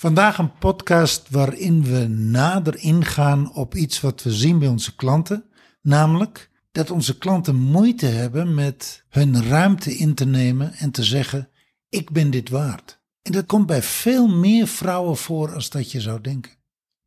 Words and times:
Vandaag 0.00 0.38
een 0.38 0.58
podcast 0.58 1.30
waarin 1.30 1.84
we 1.84 2.06
nader 2.08 2.76
ingaan 2.76 3.54
op 3.54 3.74
iets 3.74 4.00
wat 4.00 4.22
we 4.22 4.32
zien 4.32 4.58
bij 4.58 4.68
onze 4.68 4.96
klanten, 4.96 5.44
namelijk 5.82 6.50
dat 6.72 6.90
onze 6.90 7.18
klanten 7.18 7.56
moeite 7.56 8.06
hebben 8.06 8.54
met 8.54 9.04
hun 9.08 9.48
ruimte 9.48 9.96
in 9.96 10.14
te 10.14 10.24
nemen 10.24 10.72
en 10.72 10.90
te 10.90 11.04
zeggen: 11.04 11.48
Ik 11.88 12.10
ben 12.10 12.30
dit 12.30 12.48
waard. 12.48 13.00
En 13.22 13.32
dat 13.32 13.46
komt 13.46 13.66
bij 13.66 13.82
veel 13.82 14.28
meer 14.28 14.66
vrouwen 14.66 15.16
voor 15.16 15.54
als 15.54 15.70
dat 15.70 15.92
je 15.92 16.00
zou 16.00 16.20
denken. 16.20 16.52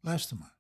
Luister 0.02 0.38
maar. 0.38 0.58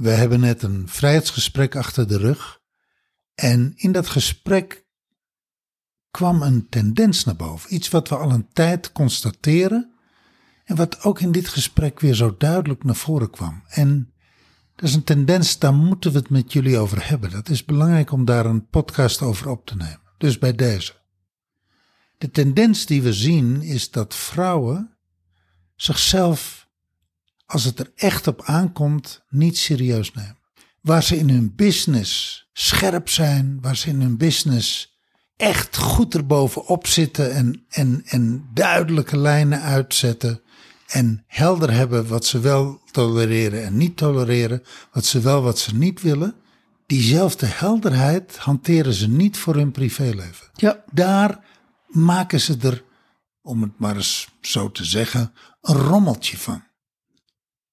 We 0.00 0.10
hebben 0.10 0.40
net 0.40 0.62
een 0.62 0.88
vrijheidsgesprek 0.88 1.76
achter 1.76 2.08
de 2.08 2.18
rug. 2.18 2.60
En 3.34 3.72
in 3.76 3.92
dat 3.92 4.08
gesprek 4.08 4.86
kwam 6.10 6.42
een 6.42 6.68
tendens 6.68 7.24
naar 7.24 7.36
boven. 7.36 7.74
Iets 7.74 7.88
wat 7.88 8.08
we 8.08 8.16
al 8.16 8.30
een 8.30 8.48
tijd 8.52 8.92
constateren. 8.92 9.94
En 10.64 10.76
wat 10.76 11.02
ook 11.02 11.20
in 11.20 11.32
dit 11.32 11.48
gesprek 11.48 12.00
weer 12.00 12.14
zo 12.14 12.34
duidelijk 12.38 12.84
naar 12.84 12.96
voren 12.96 13.30
kwam. 13.30 13.62
En 13.68 14.12
dat 14.74 14.88
is 14.88 14.94
een 14.94 15.04
tendens, 15.04 15.58
daar 15.58 15.74
moeten 15.74 16.12
we 16.12 16.18
het 16.18 16.30
met 16.30 16.52
jullie 16.52 16.78
over 16.78 17.08
hebben. 17.08 17.30
Dat 17.30 17.48
is 17.48 17.64
belangrijk 17.64 18.12
om 18.12 18.24
daar 18.24 18.46
een 18.46 18.68
podcast 18.68 19.22
over 19.22 19.48
op 19.48 19.66
te 19.66 19.76
nemen. 19.76 20.00
Dus 20.18 20.38
bij 20.38 20.54
deze. 20.54 20.99
De 22.20 22.30
tendens 22.30 22.86
die 22.86 23.02
we 23.02 23.12
zien 23.12 23.62
is 23.62 23.90
dat 23.90 24.14
vrouwen 24.14 24.96
zichzelf, 25.76 26.68
als 27.46 27.64
het 27.64 27.78
er 27.78 27.92
echt 27.94 28.26
op 28.26 28.42
aankomt, 28.42 29.22
niet 29.28 29.58
serieus 29.58 30.12
nemen. 30.12 30.38
Waar 30.80 31.02
ze 31.02 31.16
in 31.16 31.28
hun 31.28 31.54
business 31.54 32.44
scherp 32.52 33.08
zijn, 33.08 33.58
waar 33.60 33.76
ze 33.76 33.88
in 33.88 34.00
hun 34.00 34.16
business 34.16 34.98
echt 35.36 35.76
goed 35.76 36.14
erbovenop 36.14 36.86
zitten 36.86 37.32
en, 37.32 37.64
en, 37.68 38.02
en 38.04 38.48
duidelijke 38.54 39.16
lijnen 39.16 39.60
uitzetten 39.60 40.40
en 40.86 41.24
helder 41.26 41.72
hebben 41.72 42.08
wat 42.08 42.24
ze 42.24 42.40
wel 42.40 42.80
tolereren 42.90 43.64
en 43.64 43.76
niet 43.76 43.96
tolereren, 43.96 44.62
wat 44.92 45.04
ze 45.04 45.20
wel, 45.20 45.42
wat 45.42 45.58
ze 45.58 45.74
niet 45.74 46.02
willen, 46.02 46.34
diezelfde 46.86 47.46
helderheid 47.46 48.36
hanteren 48.36 48.92
ze 48.92 49.08
niet 49.08 49.38
voor 49.38 49.54
hun 49.54 49.70
privéleven. 49.70 50.46
Ja. 50.54 50.84
Daar 50.92 51.48
maken 51.90 52.40
ze 52.40 52.56
er, 52.62 52.84
om 53.42 53.62
het 53.62 53.78
maar 53.78 53.96
eens 53.96 54.28
zo 54.40 54.70
te 54.70 54.84
zeggen, 54.84 55.32
een 55.60 55.76
rommeltje 55.76 56.36
van. 56.36 56.62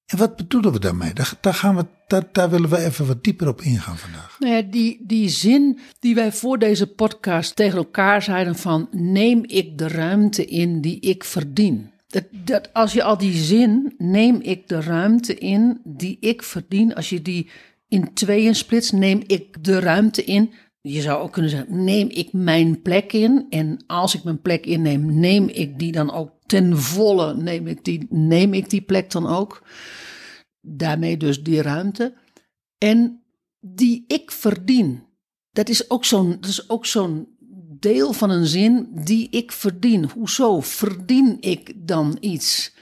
En 0.06 0.18
wat 0.18 0.36
bedoelen 0.36 0.72
we 0.72 0.78
daarmee? 0.78 1.12
Daar, 1.40 1.54
gaan 1.54 1.76
we, 1.76 1.86
daar, 2.06 2.22
daar 2.32 2.50
willen 2.50 2.70
we 2.70 2.78
even 2.78 3.06
wat 3.06 3.24
dieper 3.24 3.48
op 3.48 3.60
ingaan 3.60 3.98
vandaag. 3.98 4.36
Nou 4.38 4.54
ja, 4.54 4.62
die, 4.62 5.00
die 5.06 5.28
zin 5.28 5.78
die 6.00 6.14
wij 6.14 6.32
voor 6.32 6.58
deze 6.58 6.86
podcast 6.86 7.56
tegen 7.56 7.78
elkaar 7.78 8.22
zeiden 8.22 8.56
van 8.56 8.88
neem 8.90 9.44
ik 9.46 9.78
de 9.78 9.88
ruimte 9.88 10.44
in 10.44 10.80
die 10.80 11.00
ik 11.00 11.24
verdien. 11.24 11.90
Dat, 12.06 12.24
dat 12.30 12.72
als 12.72 12.92
je 12.92 13.02
al 13.02 13.18
die 13.18 13.36
zin 13.36 13.94
neem 13.98 14.40
ik 14.40 14.68
de 14.68 14.80
ruimte 14.80 15.34
in 15.34 15.80
die 15.84 16.16
ik 16.20 16.42
verdien, 16.42 16.94
als 16.94 17.08
je 17.08 17.22
die 17.22 17.50
in 17.88 18.14
tweeën 18.14 18.54
splitst, 18.54 18.92
neem 18.92 19.22
ik 19.26 19.64
de 19.64 19.78
ruimte 19.80 20.24
in. 20.24 20.52
Je 20.92 21.00
zou 21.00 21.22
ook 21.22 21.32
kunnen 21.32 21.50
zeggen, 21.50 21.84
neem 21.84 22.08
ik 22.08 22.32
mijn 22.32 22.82
plek 22.82 23.12
in. 23.12 23.46
En 23.50 23.84
als 23.86 24.14
ik 24.14 24.24
mijn 24.24 24.40
plek 24.40 24.66
inneem, 24.66 25.18
neem 25.20 25.48
ik 25.48 25.78
die 25.78 25.92
dan 25.92 26.12
ook 26.12 26.30
ten 26.46 26.78
volle, 26.78 27.34
neem 27.34 27.66
ik 27.66 27.84
die, 27.84 28.06
neem 28.10 28.54
ik 28.54 28.70
die 28.70 28.80
plek 28.80 29.10
dan 29.10 29.26
ook. 29.26 29.62
Daarmee 30.60 31.16
dus 31.16 31.42
die 31.42 31.62
ruimte. 31.62 32.14
En 32.78 33.22
die 33.60 34.04
ik 34.06 34.30
verdien. 34.30 35.06
Dat 35.50 35.68
is 35.68 35.90
ook 35.90 36.04
zo'n, 36.04 36.36
dat 36.40 36.50
is 36.50 36.68
ook 36.68 36.86
zo'n 36.86 37.28
deel 37.80 38.12
van 38.12 38.30
een 38.30 38.46
zin 38.46 38.88
die 38.92 39.28
ik 39.30 39.52
verdien. 39.52 40.10
Hoezo 40.10 40.60
verdien 40.60 41.36
ik 41.40 41.72
dan 41.76 42.16
iets? 42.20 42.74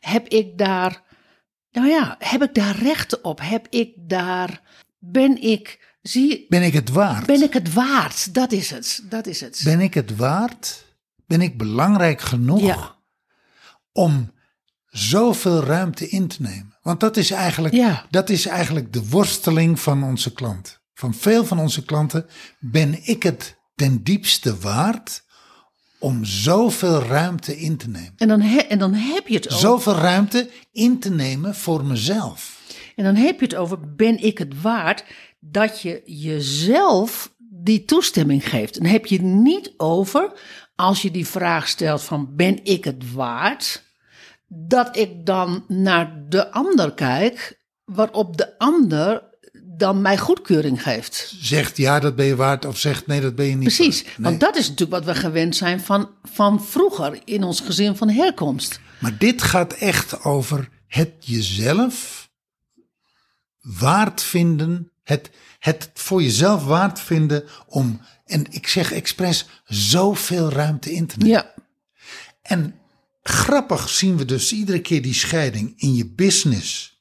Heb 0.00 0.28
ik 0.28 0.58
daar, 0.58 1.02
nou 1.70 1.88
ja, 1.88 2.16
heb 2.18 2.42
ik 2.42 2.54
daar 2.54 2.76
rechten 2.82 3.24
op? 3.24 3.40
Heb 3.42 3.66
ik 3.70 3.94
daar, 3.96 4.62
ben 4.98 5.42
ik, 5.42 5.89
zie, 6.02 6.46
Ben 6.48 6.62
ik 6.62 6.72
het 6.72 6.88
waard? 6.90 7.26
ben 7.26 7.42
ik 7.42 7.52
het 7.52 7.72
waard? 7.72 8.34
Dat 8.34 8.52
is 8.52 8.70
het, 8.70 9.02
dat 9.08 9.26
is 9.26 9.40
het. 9.40 9.60
Ben 9.64 9.80
ik 9.80 9.94
het 9.94 10.16
waard? 10.16 10.84
Ben 11.26 11.40
ik 11.40 11.58
belangrijk 11.58 12.20
genoeg 12.20 12.60
Ja. 12.60 12.96
om 13.92 14.32
zoveel 14.86 15.62
ruimte 15.64 16.08
in 16.08 16.28
te 16.28 16.42
nemen? 16.42 16.78
Want 16.82 17.00
dat 17.00 17.16
is, 17.16 17.30
eigenlijk, 17.30 17.74
Ja. 17.74 18.06
dat 18.10 18.30
is 18.30 18.46
eigenlijk 18.46 18.92
de 18.92 19.08
worsteling 19.08 19.80
van 19.80 20.02
onze 20.04 20.32
klant. 20.32 20.80
Van 20.94 21.14
veel 21.14 21.44
van 21.44 21.58
onze 21.58 21.84
klanten 21.84 22.26
ben 22.58 23.06
ik 23.06 23.22
het 23.22 23.56
ten 23.74 24.02
diepste 24.02 24.58
waard 24.58 25.24
om 25.98 26.24
zoveel 26.24 27.02
ruimte 27.02 27.58
in 27.60 27.76
te 27.76 27.88
nemen. 27.88 28.12
En 28.16 28.28
dan, 28.28 28.40
he- 28.40 28.58
en 28.58 28.78
dan 28.78 28.94
heb 28.94 29.28
je 29.28 29.34
het 29.34 29.46
over. 29.48 29.58
Zoveel 29.60 29.94
ruimte 29.94 30.50
in 30.72 30.98
te 30.98 31.10
nemen 31.10 31.54
voor 31.54 31.84
mezelf. 31.84 32.58
En 32.96 33.04
dan 33.04 33.14
heb 33.14 33.38
je 33.40 33.44
het 33.44 33.54
over, 33.54 33.94
ben 33.94 34.22
ik 34.22 34.38
het 34.38 34.60
waard 34.60 35.04
dat 35.40 35.80
je 35.80 36.02
jezelf 36.04 37.34
die 37.38 37.84
toestemming 37.84 38.48
geeft. 38.48 38.74
Dan 38.74 38.84
heb 38.84 39.06
je 39.06 39.16
het 39.16 39.24
niet 39.24 39.72
over, 39.76 40.32
als 40.74 41.02
je 41.02 41.10
die 41.10 41.26
vraag 41.26 41.68
stelt 41.68 42.02
van, 42.02 42.36
ben 42.36 42.64
ik 42.64 42.84
het 42.84 43.12
waard? 43.12 43.82
Dat 44.46 44.96
ik 44.96 45.26
dan 45.26 45.64
naar 45.68 46.24
de 46.28 46.52
ander 46.52 46.94
kijk, 46.94 47.58
waarop 47.84 48.36
de 48.36 48.58
ander 48.58 49.28
dan 49.80 50.00
mij 50.00 50.18
goedkeuring 50.18 50.82
geeft. 50.82 51.34
Zegt 51.40 51.76
ja, 51.76 52.00
dat 52.00 52.16
ben 52.16 52.26
je 52.26 52.36
waard 52.36 52.64
of 52.64 52.78
zegt 52.78 53.06
nee, 53.06 53.20
dat 53.20 53.34
ben 53.34 53.46
je 53.46 53.54
niet 53.54 53.74
Precies. 53.74 54.02
Nee. 54.02 54.12
want 54.18 54.40
dat 54.40 54.56
is 54.56 54.68
natuurlijk 54.68 55.04
wat 55.04 55.14
we 55.14 55.20
gewend 55.20 55.56
zijn 55.56 55.80
van, 55.80 56.10
van 56.22 56.64
vroeger 56.64 57.20
in 57.24 57.42
ons 57.42 57.60
gezin 57.60 57.96
van 57.96 58.08
herkomst. 58.08 58.80
Maar 58.98 59.18
dit 59.18 59.42
gaat 59.42 59.72
echt 59.72 60.24
over 60.24 60.68
het 60.86 61.12
jezelf 61.18 62.28
waard 63.60 64.22
vinden. 64.22 64.89
Het, 65.10 65.30
het 65.58 65.90
voor 65.94 66.22
jezelf 66.22 66.64
waard 66.64 67.00
vinden 67.00 67.44
om, 67.66 68.00
en 68.24 68.46
ik 68.50 68.66
zeg 68.68 68.92
expres, 68.92 69.46
zoveel 69.64 70.50
ruimte 70.52 70.92
in 70.92 71.06
te 71.06 71.18
nemen. 71.18 71.32
Ja, 71.34 71.54
En 72.42 72.74
grappig 73.22 73.88
zien 73.88 74.16
we 74.16 74.24
dus 74.24 74.52
iedere 74.52 74.80
keer 74.80 75.02
die 75.02 75.14
scheiding 75.14 75.72
in 75.76 75.94
je 75.94 76.06
business. 76.06 76.98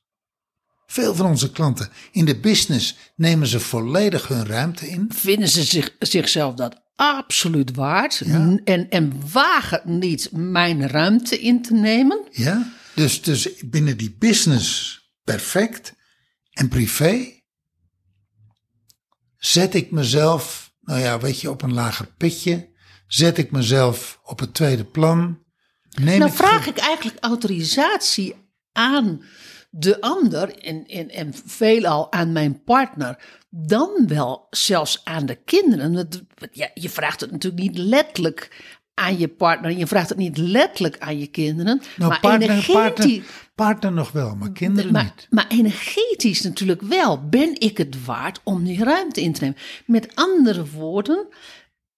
Veel 0.86 1.16
van 1.16 1.26
onze 1.26 1.52
klanten 1.52 1.90
in 2.12 2.26
de 2.26 2.40
business 2.40 2.96
nemen 3.16 3.48
ze 3.48 3.60
volledig 3.60 4.28
hun 4.28 4.46
ruimte 4.46 4.90
in. 4.90 5.10
vinden 5.14 5.50
ze 5.50 5.64
zich, 5.64 5.96
zichzelf 6.00 6.56
dat 6.56 6.82
absoluut 6.96 7.76
waard 7.76 8.22
Ja. 8.26 8.58
en, 8.64 8.90
en 8.90 9.32
wagen 9.32 9.82
niet 10.00 10.30
mijn 10.32 10.88
ruimte 10.88 11.40
in 11.40 11.62
te 11.62 11.74
nemen. 11.74 12.28
Ja? 12.32 12.74
Dus, 12.96 13.22
dus 13.22 13.50
binnen 13.66 13.98
die 13.98 14.16
business 14.20 15.00
perfect. 15.24 15.94
En 16.52 16.68
privé 16.68 17.38
zet 19.40 19.74
ik 19.74 19.92
mezelf, 19.92 20.74
nou 20.82 21.00
ja, 21.00 21.20
weet 21.20 21.42
je, 21.42 21.50
op 21.50 21.62
een 21.62 21.74
lager 21.74 22.08
pitje. 22.18 22.70
Zet 23.08 23.38
ik 23.38 23.52
mezelf 23.52 24.20
op 24.24 24.40
het 24.40 24.54
tweede 24.54 24.86
plan. 24.86 25.44
Neem 25.90 26.20
Nou 26.20 26.32
ik 26.32 26.38
vraag 26.38 26.68
ik 26.68 26.78
eigenlijk 26.78 27.18
autorisatie 27.24 28.36
aan 28.72 29.24
de 29.70 30.02
ander 30.02 30.58
en, 30.58 30.86
en, 30.86 31.10
en 31.10 31.34
veelal 31.46 32.12
aan 32.12 32.32
mijn 32.32 32.64
partner, 32.64 33.24
dan 33.50 34.08
wel 34.08 34.48
zelfs 34.50 35.02
aan 35.04 35.26
de 35.26 35.36
kinderen. 35.36 35.94
Want, 35.94 36.22
Ja, 36.52 36.70
je 36.74 36.90
vraagt 36.90 37.22
het 37.22 37.32
natuurlijk 37.32 37.62
niet 37.62 37.78
letterlijk 37.78 38.74
aan 39.00 39.18
je 39.18 39.28
partner, 39.28 39.72
je 39.72 39.88
vraagt 39.88 40.10
het 40.10 40.18
niet 40.18 40.38
letterlijk 40.38 40.98
aan 41.00 41.20
je 41.20 41.28
kinderen, 41.28 41.82
Nou, 41.98 42.10
maar 42.10 42.20
partner, 42.20 42.50
energetisch... 42.50 42.74
partner, 42.74 43.24
partner 43.56 43.92
nog 43.92 44.12
wel, 44.12 44.36
maar 44.36 44.52
kinderen 44.52 44.92
maar, 44.92 45.04
niet. 45.04 45.28
maar 45.30 45.46
energetisch 45.48 46.42
natuurlijk 46.42 46.82
wel. 46.82 47.28
Ben 47.30 47.60
ik 47.60 47.78
het 47.78 48.06
waard 48.06 48.40
om 48.44 48.64
die 48.64 48.84
ruimte 48.84 49.22
in 49.22 49.34
te 49.34 49.42
nemen? 49.42 49.58
Met 49.86 50.16
andere 50.16 50.66
woorden, 50.70 51.28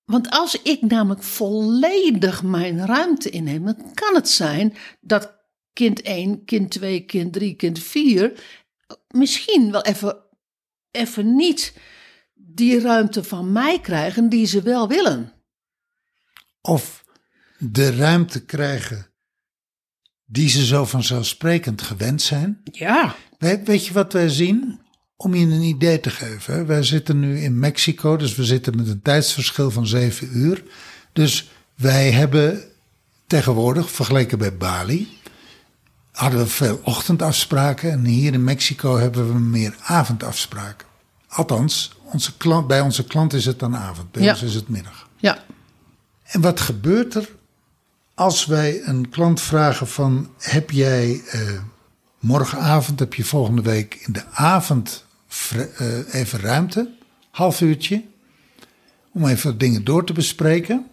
want 0.05 0.29
als 0.29 0.61
ik 0.61 0.81
namelijk 0.81 1.23
volledig 1.23 2.43
mijn 2.43 2.85
ruimte 2.85 3.29
inneem, 3.29 3.65
dan 3.65 3.93
kan 3.93 4.15
het 4.15 4.29
zijn 4.29 4.73
dat 4.99 5.39
kind 5.73 6.01
1, 6.01 6.45
kind 6.45 6.71
2, 6.71 6.99
kind 6.99 7.33
3, 7.33 7.55
kind 7.55 7.79
4 7.79 8.33
misschien 9.07 9.71
wel 9.71 9.81
even, 9.81 10.17
even 10.91 11.35
niet 11.35 11.73
die 12.33 12.79
ruimte 12.79 13.23
van 13.23 13.51
mij 13.51 13.79
krijgen 13.79 14.29
die 14.29 14.45
ze 14.45 14.61
wel 14.61 14.87
willen. 14.87 15.40
Of 16.61 17.03
de 17.57 17.95
ruimte 17.95 18.45
krijgen 18.45 19.05
die 20.25 20.49
ze 20.49 20.65
zo 20.65 20.85
vanzelfsprekend 20.85 21.81
gewend 21.81 22.21
zijn. 22.21 22.61
Ja, 22.71 23.15
Weet, 23.37 23.67
weet 23.67 23.85
je 23.85 23.93
wat 23.93 24.13
wij 24.13 24.29
zien? 24.29 24.79
om 25.15 25.33
je 25.35 25.45
een 25.45 25.61
idee 25.61 25.99
te 25.99 26.09
geven. 26.09 26.65
Wij 26.65 26.83
zitten 26.83 27.19
nu 27.19 27.39
in 27.41 27.59
Mexico, 27.59 28.17
dus 28.17 28.35
we 28.35 28.43
zitten 28.45 28.75
met 28.75 28.87
een 28.87 29.01
tijdsverschil 29.01 29.71
van 29.71 29.87
zeven 29.87 30.37
uur. 30.37 30.63
Dus 31.13 31.49
wij 31.75 32.11
hebben 32.11 32.63
tegenwoordig, 33.27 33.91
vergeleken 33.91 34.37
bij 34.37 34.57
Bali, 34.57 35.07
hadden 36.11 36.39
we 36.39 36.47
veel 36.47 36.79
ochtendafspraken. 36.83 37.91
En 37.91 38.05
hier 38.05 38.33
in 38.33 38.43
Mexico 38.43 38.97
hebben 38.97 39.27
we 39.33 39.39
meer 39.39 39.75
avondafspraken. 39.83 40.87
Althans, 41.27 41.95
onze 42.03 42.37
klant, 42.37 42.67
bij 42.67 42.81
onze 42.81 43.03
klant 43.03 43.33
is 43.33 43.45
het 43.45 43.59
dan 43.59 43.75
avond, 43.75 44.11
bij 44.11 44.23
Ja. 44.23 44.31
ons 44.31 44.41
is 44.41 44.55
het 44.55 44.69
middag. 44.69 45.09
Ja. 45.17 45.43
En 46.31 46.41
wat 46.41 46.59
gebeurt 46.59 47.13
er 47.15 47.29
als 48.13 48.45
wij 48.45 48.81
een 48.83 49.09
klant 49.09 49.41
vragen 49.41 49.87
van... 49.87 50.29
heb 50.37 50.71
jij 50.71 51.21
eh, 51.31 51.41
morgenavond, 52.19 52.99
heb 52.99 53.13
je 53.13 53.23
volgende 53.23 53.61
week 53.61 53.95
in 53.95 54.13
de 54.13 54.23
avond 54.31 55.05
eh, 55.77 56.13
even 56.13 56.39
ruimte? 56.39 56.89
Half 57.31 57.61
uurtje. 57.61 58.03
Om 59.13 59.25
even 59.27 59.57
dingen 59.57 59.83
door 59.83 60.05
te 60.05 60.13
bespreken. 60.13 60.85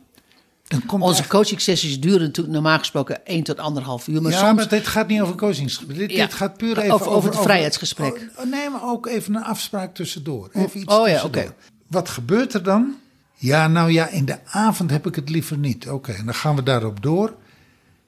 Dan 0.69 0.87
komt 0.87 1.03
Onze 1.03 1.21
echt- 1.21 1.29
coaching 1.31 1.61
sessies 1.61 2.01
duren 2.01 2.21
natuurlijk 2.21 2.55
normaal 2.55 2.79
gesproken 2.79 3.27
1 3.27 3.43
tot 3.43 3.59
anderhalf 3.59 4.09
uur. 4.09 4.23
Maar 4.23 4.33
ja, 4.33 4.39
soms, 4.39 4.55
maar 4.55 4.69
dit 4.69 4.87
gaat 4.87 5.09
niet 5.09 5.21
over 5.21 5.35
coachingsgesprek. 5.35 5.99
Dit, 5.99 6.11
Ja, 6.11 6.25
dit 6.25 6.35
gaat 6.35 6.57
puur 6.57 6.79
even 6.79 6.95
over- 6.95 7.09
over 7.09 7.31
het 7.31 7.41
vrijheidsgesprek. 7.41 8.29
oh, 8.37 8.45
nee, 8.45 8.71
maar 8.71 8.83
ook 8.85 9.07
even 9.07 9.35
een 9.35 9.43
afspraak 9.45 9.95
tussendoor. 9.95 10.49
Even 10.53 10.81
iets 10.81 10.95
Oh 10.95 11.09
ja, 11.09 11.25
oké. 11.25 11.55
Wat 11.87 12.09
gebeurt 12.09 12.55
er 12.55 12.63
dan? 12.63 12.95
Ja, 13.39 13.69
nou 13.69 13.91
ja, 13.91 14.09
in 14.09 14.25
de 14.25 14.39
avond 14.45 14.91
heb 14.91 15.07
ik 15.07 15.15
het 15.15 15.29
liever 15.31 15.59
niet. 15.59 15.89
Oké, 15.89 16.13
en 16.13 16.25
dan 16.25 16.35
gaan 16.35 16.57
we 16.57 16.63
daarop 16.63 17.03
door. 17.03 17.35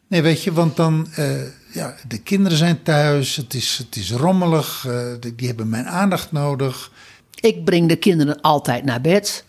Nee, 0.06 0.22
weet 0.22 0.42
je, 0.42 0.52
want 0.52 0.76
dan, 0.76 1.08
eh, 1.14 1.42
ja, 1.72 1.94
de 2.08 2.18
kinderen 2.18 2.58
zijn 2.58 2.82
thuis, 2.82 3.36
het 3.36 3.54
is, 3.54 3.78
het 3.78 3.96
is 3.96 4.10
rommelig, 4.10 4.84
eh, 4.86 5.06
die, 5.20 5.34
die 5.34 5.46
hebben 5.46 5.68
mijn 5.68 5.86
aandacht 5.86 6.32
nodig. 6.32 6.92
ik 7.40 7.64
breng 7.64 7.88
de 7.88 7.96
kinderen 7.96 8.40
altijd 8.40 8.84
naar 8.84 9.00
bed. 9.00 9.44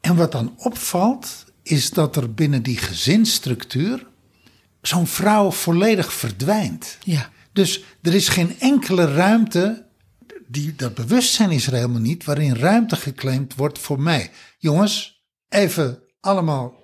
En 0.00 0.16
wat 0.16 0.32
dan 0.32 0.54
opvalt, 0.56 1.44
is 1.62 1.90
dat 1.90 2.16
er 2.16 2.34
binnen 2.34 2.62
die 2.62 2.76
gezinsstructuur 2.76 4.06
zo'n 4.82 5.06
vrouw 5.06 5.50
volledig 5.50 6.12
verdwijnt. 6.12 6.98
Ja. 7.02 7.30
Dus 7.52 7.84
er 8.02 8.14
is 8.14 8.28
geen 8.28 8.60
enkele 8.60 9.14
ruimte, 9.14 9.84
die, 10.46 10.74
dat 10.76 10.94
bewustzijn 10.94 11.50
is 11.50 11.66
er 11.66 11.72
helemaal 11.72 12.00
niet, 12.00 12.24
waarin 12.24 12.56
ruimte 12.56 12.96
geclaimd 12.96 13.54
wordt 13.54 13.78
voor 13.78 14.00
mij. 14.00 14.30
Jongens, 14.58 15.17
even 15.48 16.02
allemaal 16.20 16.74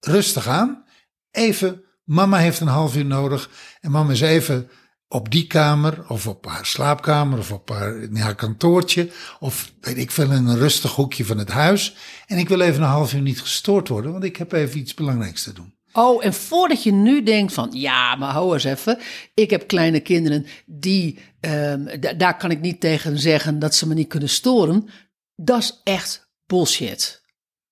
rustig 0.00 0.46
aan. 0.46 0.84
Even, 1.30 1.84
mama 2.04 2.38
heeft 2.38 2.60
een 2.60 2.66
half 2.66 2.96
uur 2.96 3.04
nodig 3.04 3.50
en 3.80 3.90
mama 3.90 4.12
is 4.12 4.20
even 4.20 4.70
op 5.08 5.30
die 5.30 5.46
kamer 5.46 6.04
of 6.08 6.26
op 6.26 6.46
haar 6.46 6.66
slaapkamer 6.66 7.38
of 7.38 7.52
op 7.52 7.68
haar, 8.12 8.34
kantoortje 8.34 9.10
of 9.40 9.72
weet 9.80 9.96
ik 9.96 10.10
veel 10.10 10.30
in 10.30 10.46
een 10.46 10.58
rustig 10.58 10.94
hoekje 10.94 11.24
van 11.24 11.38
het 11.38 11.50
huis. 11.50 11.96
En 12.26 12.38
ik 12.38 12.48
wil 12.48 12.60
even 12.60 12.82
een 12.82 12.88
half 12.88 13.14
uur 13.14 13.20
niet 13.20 13.40
gestoord 13.40 13.88
worden, 13.88 14.12
want 14.12 14.24
ik 14.24 14.36
heb 14.36 14.52
even 14.52 14.78
iets 14.78 14.94
belangrijks 14.94 15.42
te 15.42 15.52
doen. 15.52 15.74
Oh, 15.92 16.24
en 16.24 16.34
voordat 16.34 16.82
je 16.82 16.92
nu 16.92 17.22
denkt 17.22 17.52
van, 17.52 17.68
ja, 17.72 18.16
maar 18.16 18.32
hou 18.32 18.52
eens 18.54 18.64
even. 18.64 18.98
Ik 19.34 19.50
heb 19.50 19.66
kleine 19.66 20.00
kinderen, 20.00 20.46
die, 20.66 21.18
ehm, 21.40 22.00
da- 22.00 22.12
daar 22.12 22.36
kan 22.36 22.50
ik 22.50 22.60
niet 22.60 22.80
tegen 22.80 23.18
zeggen 23.18 23.58
dat 23.58 23.74
ze 23.74 23.88
me 23.88 23.94
niet 23.94 24.08
kunnen 24.08 24.28
storen. 24.28 24.88
Dat 25.34 25.58
is 25.58 25.80
echt 25.84 26.32
bullshit. 26.46 27.19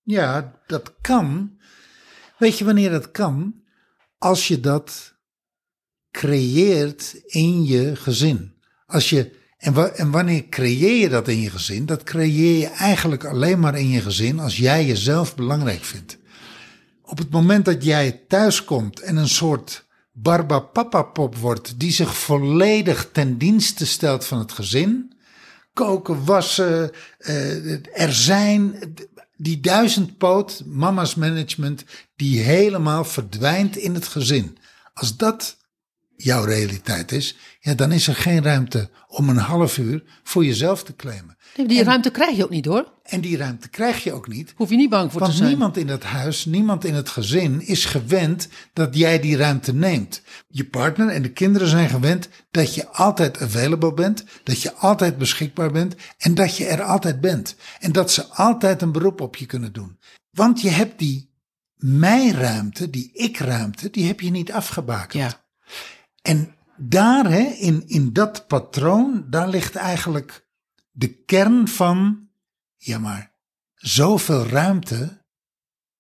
Ja, 0.09 0.61
dat 0.67 0.95
kan. 1.01 1.59
Weet 2.39 2.59
je 2.59 2.65
wanneer 2.65 2.91
dat 2.91 3.11
kan? 3.11 3.55
Als 4.19 4.49
je 4.49 4.61
dat 4.61 5.15
creëert 6.11 7.21
in 7.27 7.65
je 7.65 7.97
gezin. 7.97 8.55
Als 8.87 9.11
je, 9.11 9.37
en, 9.57 9.97
en 9.97 10.11
wanneer 10.11 10.49
creëer 10.49 11.01
je 11.01 11.09
dat 11.09 11.29
in 11.29 11.41
je 11.41 11.51
gezin? 11.51 11.87
Dat 11.87 12.03
creëer 12.03 12.59
je 12.59 12.67
eigenlijk 12.67 13.25
alleen 13.25 13.61
maar 13.61 13.79
in 13.79 13.89
je 13.89 14.01
gezin 14.01 14.39
als 14.39 14.57
jij 14.57 14.87
jezelf 14.87 15.35
belangrijk 15.35 15.85
vindt. 15.85 16.19
Op 17.03 17.19
het 17.19 17.31
moment 17.31 17.65
dat 17.65 17.85
jij 17.85 18.25
thuis 18.29 18.65
komt 18.65 19.01
en 19.01 19.17
een 19.17 19.29
soort 19.29 19.87
Barbapapa-pop 20.13 21.37
wordt 21.37 21.81
die 21.81 21.93
zich 21.93 22.17
volledig 22.17 23.09
ten 23.13 23.39
dienste 23.39 23.87
stelt 23.87 24.25
van 24.25 24.39
het 24.39 24.53
gezin, 24.53 25.13
koken, 25.73 26.25
wassen, 26.25 26.91
eh, 27.19 28.03
er 28.03 28.13
zijn. 28.13 28.75
Die 29.41 29.61
duizendpoot, 29.61 30.63
mama's 30.67 31.15
management, 31.15 31.85
die 32.17 32.41
helemaal 32.41 33.05
verdwijnt 33.05 33.77
in 33.77 33.95
het 33.95 34.07
gezin. 34.07 34.59
Als 34.95 35.17
dat 35.17 35.57
jouw 36.17 36.45
realiteit 36.45 37.13
is, 37.13 37.37
ja, 37.69 37.75
dan 37.75 37.93
is 37.93 38.09
er 38.09 38.15
geen 38.15 38.43
ruimte 38.43 38.91
om 39.09 39.29
een 39.29 39.37
half 39.37 39.79
uur 39.79 40.03
voor 40.23 40.45
jezelf 40.45 40.83
te 40.85 40.97
claimen. 40.97 41.37
Nee, 41.57 41.67
Die 41.67 41.83
ruimte 41.83 42.11
krijg 42.11 42.37
je 42.37 42.45
ook 42.45 42.51
niet 42.51 42.65
hoor. 42.65 42.93
En 43.03 43.21
die 43.21 43.37
ruimte 43.37 43.69
krijg 43.69 44.05
je 44.05 44.13
ook 44.13 44.29
niet, 44.29 44.53
Hoef 44.57 44.71
je 44.71 44.77
niet 44.77 44.91
bang 44.91 45.11
voor 45.11 45.21
te 45.21 45.27
want 45.27 45.37
zijn. 45.37 45.49
niemand 45.49 45.77
in 45.77 45.87
dat 45.87 46.03
huis, 46.03 46.45
niemand 46.45 46.85
in 46.85 46.95
het 46.95 47.09
gezin 47.09 47.61
is 47.61 47.85
gewend 47.85 48.49
dat 48.73 48.97
jij 48.97 49.21
die 49.21 49.37
ruimte 49.37 49.75
neemt. 49.75 50.23
Je 50.49 50.65
partner 50.65 51.09
en 51.09 51.23
de 51.23 51.33
kinderen 51.33 51.69
zijn 51.69 51.89
gewend 51.89 52.29
dat 52.51 52.75
je 52.75 52.89
altijd 52.89 53.41
available 53.41 53.95
bent, 53.95 54.25
dat 54.43 54.63
je 54.63 54.75
altijd 54.75 55.19
beschikbaar 55.19 55.71
bent 55.73 55.95
en 56.19 56.35
dat 56.35 56.57
je 56.57 56.67
er 56.67 56.83
altijd 56.83 57.21
bent. 57.21 57.57
En 57.79 57.93
dat 57.93 58.13
ze 58.13 58.27
altijd 58.27 58.83
een 58.83 58.93
beroep 58.93 59.21
op 59.21 59.37
je 59.37 59.47
kunnen 59.47 59.73
doen. 59.73 59.99
Want 60.31 60.61
je 60.61 60.71
hebt 60.71 60.99
die 60.99 61.31
mij-ruimte, 61.77 62.91
die 62.91 63.11
ik-ruimte, 63.13 63.91
die 63.91 64.07
heb 64.07 64.21
je 64.21 64.31
niet 64.31 64.53
afgebakend. 64.53 65.13
Ja. 65.23 65.47
En 66.23 66.57
daar, 66.79 67.31
hè, 67.31 67.43
in, 67.43 67.83
in 67.87 68.13
dat 68.13 68.47
patroon, 68.47 69.27
daar 69.31 69.49
ligt 69.49 69.75
eigenlijk 69.75 70.49
de 70.91 71.25
kern 71.25 71.69
van, 71.69 72.29
ja 72.77 72.99
maar, 72.99 73.33
zoveel 73.75 74.47
ruimte 74.47 75.25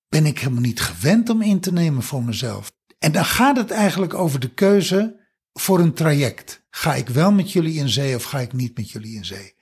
ben 0.08 0.26
ik 0.26 0.38
helemaal 0.38 0.60
niet 0.60 0.80
gewend 0.80 1.28
om 1.28 1.42
in 1.42 1.60
te 1.60 1.72
nemen 1.72 2.02
voor 2.02 2.24
mezelf. 2.24 2.72
En 2.98 3.12
dan 3.12 3.24
gaat 3.24 3.56
het 3.56 3.70
eigenlijk 3.70 4.14
over 4.14 4.40
de 4.40 4.54
keuze 4.54 5.26
voor 5.52 5.80
een 5.80 5.94
traject. 5.94 6.66
Ga 6.70 6.94
ik 6.94 7.08
wel 7.08 7.32
met 7.32 7.52
jullie 7.52 7.78
in 7.78 7.88
zee 7.88 8.14
of 8.14 8.22
ga 8.24 8.38
ik 8.40 8.52
niet 8.52 8.76
met 8.76 8.90
jullie 8.90 9.16
in 9.16 9.24
zee? 9.24 9.54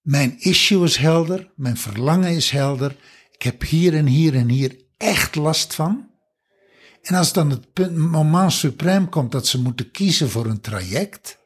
Mijn 0.00 0.40
issue 0.40 0.84
is 0.84 0.96
helder, 0.96 1.52
mijn 1.56 1.76
verlangen 1.76 2.30
is 2.30 2.50
helder. 2.50 2.96
Ik 3.30 3.42
heb 3.42 3.62
hier 3.62 3.94
en 3.94 4.06
hier 4.06 4.34
en 4.34 4.48
hier 4.48 4.76
echt 4.96 5.34
last 5.34 5.74
van. 5.74 6.10
En 7.04 7.14
als 7.14 7.32
dan 7.32 7.50
het 7.50 7.96
moment 7.96 8.52
suprême 8.52 9.08
komt 9.08 9.32
dat 9.32 9.46
ze 9.46 9.60
moeten 9.60 9.90
kiezen 9.90 10.30
voor 10.30 10.46
een 10.46 10.60
traject, 10.60 11.38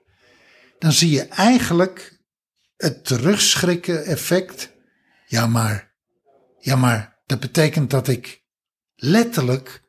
dan 0.79 0.93
zie 0.93 1.11
je 1.11 1.23
eigenlijk 1.23 2.21
het 2.77 3.05
terugschrikken 3.05 4.05
effect. 4.05 4.73
Ja, 5.27 5.47
maar, 5.47 5.95
ja, 6.59 6.77
maar 6.77 7.19
dat 7.27 7.41
betekent 7.41 7.91
dat 7.91 8.09
ik 8.09 8.43
letterlijk 8.95 9.83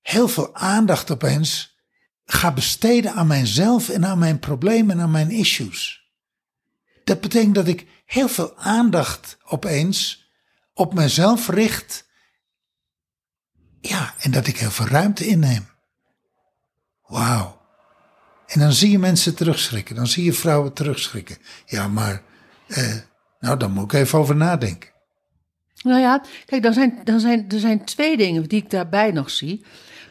heel 0.00 0.28
veel 0.28 0.54
aandacht 0.54 1.10
opeens 1.10 1.78
ga 2.24 2.52
besteden 2.52 3.12
aan 3.12 3.26
mijzelf 3.26 3.88
en 3.88 4.06
aan 4.06 4.18
mijn 4.18 4.38
problemen 4.38 4.96
en 4.96 5.02
aan 5.02 5.10
mijn 5.10 5.30
issues. 5.30 6.10
Dat 7.04 7.20
betekent 7.20 7.54
dat 7.54 7.68
ik 7.68 7.86
heel 8.04 8.28
veel 8.28 8.56
aandacht 8.56 9.36
opeens 9.44 10.30
op 10.74 10.94
mezelf 10.94 11.48
richt 11.48 12.10
ja, 13.82 14.14
en 14.18 14.30
dat 14.30 14.46
ik 14.46 14.58
heel 14.58 14.70
veel 14.70 14.86
ruimte 14.86 15.26
inneem. 15.26 15.66
Wauw. 17.06 17.60
En 18.46 18.60
dan 18.60 18.72
zie 18.72 18.90
je 18.90 18.98
mensen 18.98 19.34
terugschrikken. 19.34 19.94
Dan 19.94 20.06
zie 20.06 20.24
je 20.24 20.32
vrouwen 20.32 20.72
terugschrikken. 20.72 21.36
Ja, 21.66 21.88
maar, 21.88 22.22
eh, 22.66 22.96
nou, 23.40 23.58
dan 23.58 23.70
moet 23.72 23.84
ik 23.84 23.92
even 23.92 24.18
over 24.18 24.36
nadenken. 24.36 24.90
Nou 25.82 26.00
ja, 26.00 26.24
kijk, 26.46 26.62
dan 26.62 26.72
zijn, 26.72 27.00
dan 27.04 27.20
zijn, 27.20 27.48
er 27.48 27.58
zijn 27.58 27.84
twee 27.84 28.16
dingen 28.16 28.48
die 28.48 28.62
ik 28.62 28.70
daarbij 28.70 29.10
nog 29.10 29.30
zie. 29.30 29.64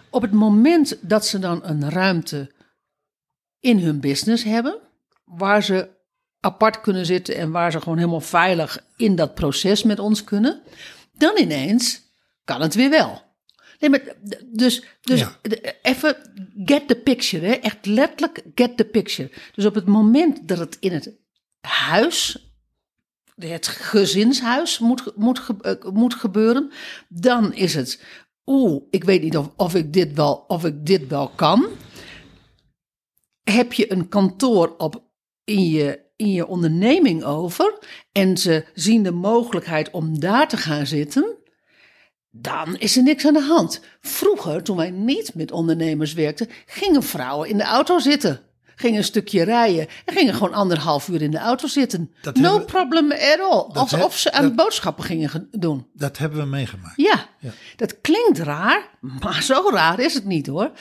Op 0.10 0.22
het 0.22 0.32
moment 0.32 0.98
dat 1.02 1.26
ze 1.26 1.40
dan 1.40 1.60
een 1.64 1.90
ruimte 1.90 2.52
in 3.60 3.80
hun 3.80 4.00
business 4.00 4.44
hebben, 4.44 4.78
waar 5.26 5.64
ze 5.64 5.90
apart 6.40 6.82
kunnen 6.82 7.06
zitten 7.06 7.36
en 7.36 7.52
waar 7.52 7.72
ze 7.72 7.82
gewoon 7.82 7.98
helemaal 7.98 8.22
veilig 8.22 8.80
in 8.96 9.16
dat 9.16 9.36
proces 9.36 9.84
met 9.84 10.00
ons 10.00 10.24
kunnen, 10.24 10.62
dan 11.18 11.38
ineens 11.38 12.02
kan 12.44 12.62
het 12.62 12.76
weer 12.76 12.90
wel. 12.90 13.31
Nee, 13.82 13.90
maar 13.90 14.16
dus, 14.46 14.84
dus 15.02 15.20
Ja. 15.20 15.40
even 15.82 16.18
get 16.66 16.88
the 16.88 16.96
picture, 16.96 17.46
hè? 17.46 17.52
echt 17.54 17.86
letterlijk 17.86 18.44
get 18.56 18.78
the 18.78 18.86
picture. 18.86 19.32
Dus 19.56 19.66
op 19.66 19.76
het 19.76 19.86
moment 19.86 20.48
dat 20.48 20.58
het 20.58 20.78
in 20.80 20.92
het 20.92 21.14
huis 21.62 22.50
het 23.36 23.68
gezinshuis 23.68 24.80
moet, 24.80 25.12
moet, 25.16 25.42
eh, 25.62 25.74
moet 25.94 26.14
gebeuren, 26.14 26.72
dan 27.10 27.54
is 27.54 27.74
het, 27.74 28.04
oeh, 28.46 28.84
ik 28.90 29.04
weet 29.04 29.22
niet 29.22 29.38
of, 29.38 29.50
of, 29.56 29.76
ik 29.76 29.94
dit 29.94 30.14
wel, 30.14 30.44
of 30.48 30.66
ik 30.66 30.86
dit 30.86 31.08
wel 31.08 31.30
kan. 31.30 31.68
Heb 33.44 33.74
je 33.74 33.92
een 33.92 34.08
kantoor 34.10 34.76
op, 34.78 35.04
in, 35.44 35.70
je, 35.70 36.00
in 36.16 36.32
je 36.32 36.48
onderneming 36.48 37.24
over 37.24 37.78
en 38.12 38.38
ze 38.38 38.66
zien 38.74 39.04
de 39.04 39.12
mogelijkheid 39.12 39.92
om 39.92 40.20
daar 40.20 40.48
te 40.48 40.58
gaan 40.58 40.88
zitten, 40.88 41.38
dan 42.32 42.76
is 42.78 42.98
er 42.98 43.04
niks 43.04 43.26
aan 43.26 43.34
de 43.34 43.42
hand. 43.42 43.82
Vroeger, 44.02 44.64
toen 44.64 44.78
wij 44.78 44.90
niet 44.90 45.34
met 45.36 45.52
ondernemers 45.52 46.14
werkten, 46.14 46.48
gingen 46.66 47.04
vrouwen 47.04 47.50
in 47.50 47.58
de 47.58 47.64
auto 47.64 48.00
zitten. 48.00 48.40
gingen 48.76 48.98
een 48.98 49.04
stukje 49.04 49.44
rijden 49.44 49.88
en 50.06 50.14
gingen 50.14 50.34
gewoon 50.34 50.54
anderhalf 50.54 51.08
uur 51.08 51.22
in 51.22 51.32
de 51.32 51.38
auto 51.38 51.68
zitten. 51.68 52.12
Dat 52.22 52.36
no 52.36 52.60
problem 52.60 53.12
at 53.12 53.40
all. 53.40 53.64
Alsof 53.74 54.18
ze 54.18 54.32
aan 54.32 54.44
dat- 54.44 54.56
boodschappen 54.56 55.04
gingen 55.04 55.30
ge- 55.30 55.48
doen. 55.52 55.88
Dat 55.94 56.18
hebben 56.18 56.40
we 56.40 56.46
meegemaakt. 56.46 56.94
Ja, 56.96 57.26
Ja. 57.40 57.50
dat 57.76 58.02
klinkt 58.02 58.40
raar, 58.40 58.90
maar 59.00 59.44
zo 59.44 59.70
raar 59.72 60.00
is 60.00 60.14
het 60.14 60.26
niet 60.26 60.48
hoor. 60.48 60.72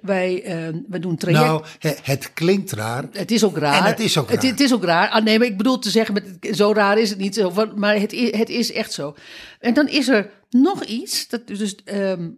Wij, 0.00 0.42
eh, 0.42 0.56
we 0.88 0.98
doen 0.98 1.16
traject. 1.16 1.44
Nou, 1.44 1.64
he- 1.78 1.94
het 2.02 2.32
klinkt 2.32 2.72
raar. 2.72 3.04
Het 3.12 3.30
is 3.30 3.44
ook 3.44 3.56
raar. 3.58 3.78
En 3.78 3.84
het 3.84 4.00
is 4.00 4.18
ook 4.18 4.30
raar. 4.30 4.42
het 4.44 4.60
is 4.60 4.72
ook 4.74 4.84
raar. 4.84 5.08
Ah, 5.08 5.24
nee, 5.24 5.38
maar 5.38 5.46
ik 5.46 5.56
bedoel 5.56 5.78
te 5.78 5.90
zeggen, 5.90 6.14
met, 6.14 6.56
zo 6.56 6.72
raar 6.72 6.98
is 6.98 7.10
het 7.10 7.18
niet. 7.18 7.48
Maar 7.76 7.94
het, 8.00 8.10
het 8.30 8.48
is 8.48 8.72
echt 8.72 8.92
zo. 8.92 9.14
En 9.60 9.74
dan 9.74 9.88
is 9.88 10.08
er 10.08 10.30
nog 10.54 10.84
iets. 10.84 11.28
Dat, 11.28 11.46
dus, 11.46 11.74
ehm, 11.84 12.30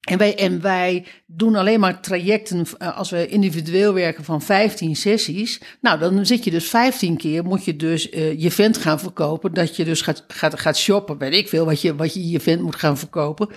en, 0.00 0.18
wij, 0.18 0.38
en 0.38 0.60
wij 0.60 1.06
doen 1.26 1.56
alleen 1.56 1.80
maar 1.80 2.00
trajecten 2.00 2.66
eh, 2.78 2.96
als 2.96 3.10
we 3.10 3.26
individueel 3.26 3.94
werken 3.94 4.24
van 4.24 4.42
15 4.42 4.96
sessies. 4.96 5.60
Nou, 5.80 5.98
dan 5.98 6.26
zit 6.26 6.44
je 6.44 6.50
dus 6.50 6.68
15 6.68 7.16
keer, 7.16 7.44
moet 7.44 7.64
je 7.64 7.76
dus 7.76 8.10
eh, 8.10 8.40
je 8.40 8.50
vent 8.50 8.78
gaan 8.78 9.00
verkopen. 9.00 9.54
Dat 9.54 9.76
je 9.76 9.84
dus 9.84 10.00
gaat, 10.00 10.24
gaat, 10.28 10.60
gaat 10.60 10.76
shoppen, 10.76 11.18
weet 11.18 11.34
ik 11.34 11.48
veel, 11.48 11.64
wat 11.64 11.80
je, 11.80 11.96
wat 11.96 12.14
je 12.14 12.30
je 12.30 12.40
vent 12.40 12.62
moet 12.62 12.76
gaan 12.76 12.98
verkopen. 12.98 13.48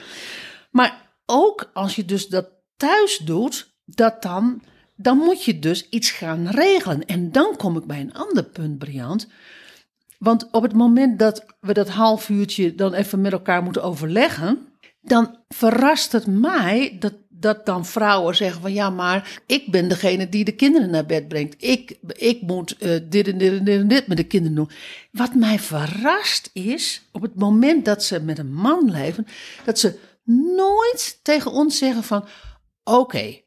Maar 0.72 1.12
ook 1.26 1.70
als 1.74 1.96
je 1.96 2.06
dus 2.06 2.28
dat 2.28 2.50
thuis 2.78 3.18
doet, 3.18 3.74
dat 3.86 4.22
dan, 4.22 4.62
dan 4.96 5.18
moet 5.18 5.44
je 5.44 5.60
dus 5.60 5.90
iets 5.90 6.12
gaan 6.12 6.48
regelen. 6.48 7.06
En 7.06 7.32
dan 7.32 7.56
kom 7.58 7.78
ik 7.78 7.86
bij 7.86 8.00
een 8.00 8.14
ander 8.14 8.44
punt, 8.44 8.78
Briant. 8.78 9.28
Want 10.26 10.48
op 10.52 10.64
het 10.64 10.74
moment 10.74 11.20
dat 11.20 11.46
we 11.60 11.74
dat 11.74 11.90
half 11.90 12.30
uurtje 12.30 12.76
dan 12.76 12.94
even 12.94 13.22
met 13.22 13.32
elkaar 13.32 13.64
moeten 13.64 13.84
overleggen, 13.84 14.68
dan 15.02 15.38
verrast 15.48 16.12
het 16.12 16.28
mij 16.28 16.96
dat, 17.00 17.14
dat 17.30 17.66
dan 17.66 17.86
vrouwen 17.86 18.36
zeggen 18.36 18.62
van 18.62 18.74
ja, 18.74 18.90
maar 18.90 19.42
ik 19.48 19.72
ben 19.72 19.88
degene 19.88 20.30
die 20.30 20.46
de 20.46 20.56
kinderen 20.56 20.90
naar 20.90 21.06
bed 21.06 21.28
brengt. 21.28 21.64
Ik, 21.64 21.98
ik 22.08 22.42
moet 22.42 22.78
eh, 22.78 23.00
dit 23.10 23.28
en 23.28 23.38
dit 23.38 23.54
en 23.54 23.64
dit 23.64 23.80
en 23.80 23.88
dit 23.88 24.08
met 24.08 24.18
de 24.18 24.24
kinderen 24.24 24.56
doen. 24.56 24.70
Wat 25.12 25.36
mij 25.36 25.60
verrast 25.60 26.50
is, 26.54 27.10
op 27.12 27.22
het 27.22 27.36
moment 27.36 27.86
dat 27.86 28.04
ze 28.04 28.20
met 28.20 28.38
een 28.38 28.54
man 28.54 28.92
leven, 28.92 29.28
dat 29.66 29.80
ze 29.80 30.00
nooit 30.56 31.20
tegen 31.22 31.52
ons 31.52 31.78
zeggen 31.78 32.04
van 32.04 32.28
oké, 32.84 33.42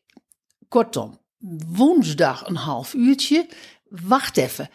kortom, 0.69 1.21
woensdag 1.69 2.47
een 2.47 2.57
half 2.57 2.95
uurtje, 2.95 3.47
wacht 3.89 4.37
even. 4.37 4.71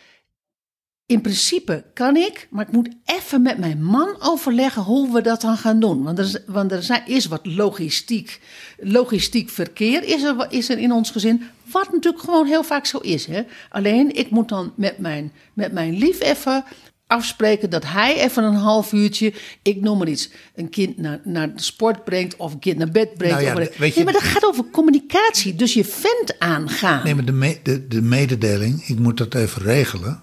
In 1.06 1.22
principe 1.22 1.84
kan 1.94 2.16
ik, 2.18 2.48
maar 2.52 2.66
ik 2.68 2.72
moet 2.72 2.90
even 3.06 3.42
met 3.42 3.58
mijn 3.58 3.84
man 3.84 4.16
overleggen 4.20 4.82
hoe 4.82 5.14
we 5.14 5.22
dat 5.22 5.42
dan 5.42 5.58
gaan 5.58 5.80
doen. 5.80 6.04
Want 6.04 6.20
er, 6.20 6.26
is- 6.26 6.38
want 6.48 6.72
er 6.72 6.84
zijn, 6.84 7.02
is 7.06 7.26
wat 7.26 7.46
logistiek, 7.46 8.40
logistiek 8.78 9.50
verkeer 9.50 10.04
is 10.04 10.24
er, 10.24 10.46
is 10.50 10.70
er 10.70 10.78
in 10.80 10.92
ons 10.92 11.12
gezin. 11.12 11.44
Wat 11.72 11.92
natuurlijk 11.92 12.24
gewoon 12.24 12.46
heel 12.48 12.64
vaak 12.64 12.86
zo 12.86 12.98
is. 12.98 13.26
Hè? 13.26 13.42
Alleen 13.70 14.16
ik 14.16 14.30
moet 14.30 14.50
dan 14.50 14.74
met 14.76 14.98
mijn, 14.98 15.32
met 15.54 15.72
mijn 15.72 15.98
lief 15.98 16.22
even 16.22 16.64
afspreken 17.08 17.70
dat 17.70 17.86
hij 17.86 18.16
even 18.22 18.44
een 18.44 18.56
half 18.56 18.94
uurtje, 18.94 19.34
ik 19.62 19.82
noem 19.82 19.98
maar 19.98 20.08
iets, 20.08 20.30
een 20.56 20.70
kind 20.70 20.98
naar, 20.98 21.20
naar 21.24 21.56
de 21.56 21.62
sport 21.62 22.04
brengt 22.04 22.36
of 22.36 22.54
een 22.54 22.60
kind 22.60 22.78
naar 22.78 22.92
bed 22.92 23.14
brengt. 23.18 23.36
Nou 23.36 23.46
ja, 23.48 23.54
of 23.54 23.60
wat- 23.68 23.78
weet 23.78 23.90
je- 23.90 23.96
nee, 23.96 24.04
maar 24.04 24.14
dat 24.22 24.32
gaat 24.32 24.46
over 24.46 24.66
communicatie. 24.72 25.56
Dus 25.56 25.74
je 25.74 25.86
vent 25.86 26.40
aangaan. 26.40 27.04
Nee, 27.04 27.16
maar 27.16 27.26
de, 27.26 27.32
me- 27.32 27.60
de, 27.64 27.88
de 27.88 28.02
mededeling, 28.02 28.84
ik 28.88 29.00
moet 29.00 29.18
dat 29.18 29.36
even 29.36 29.62
regelen. 29.62 30.22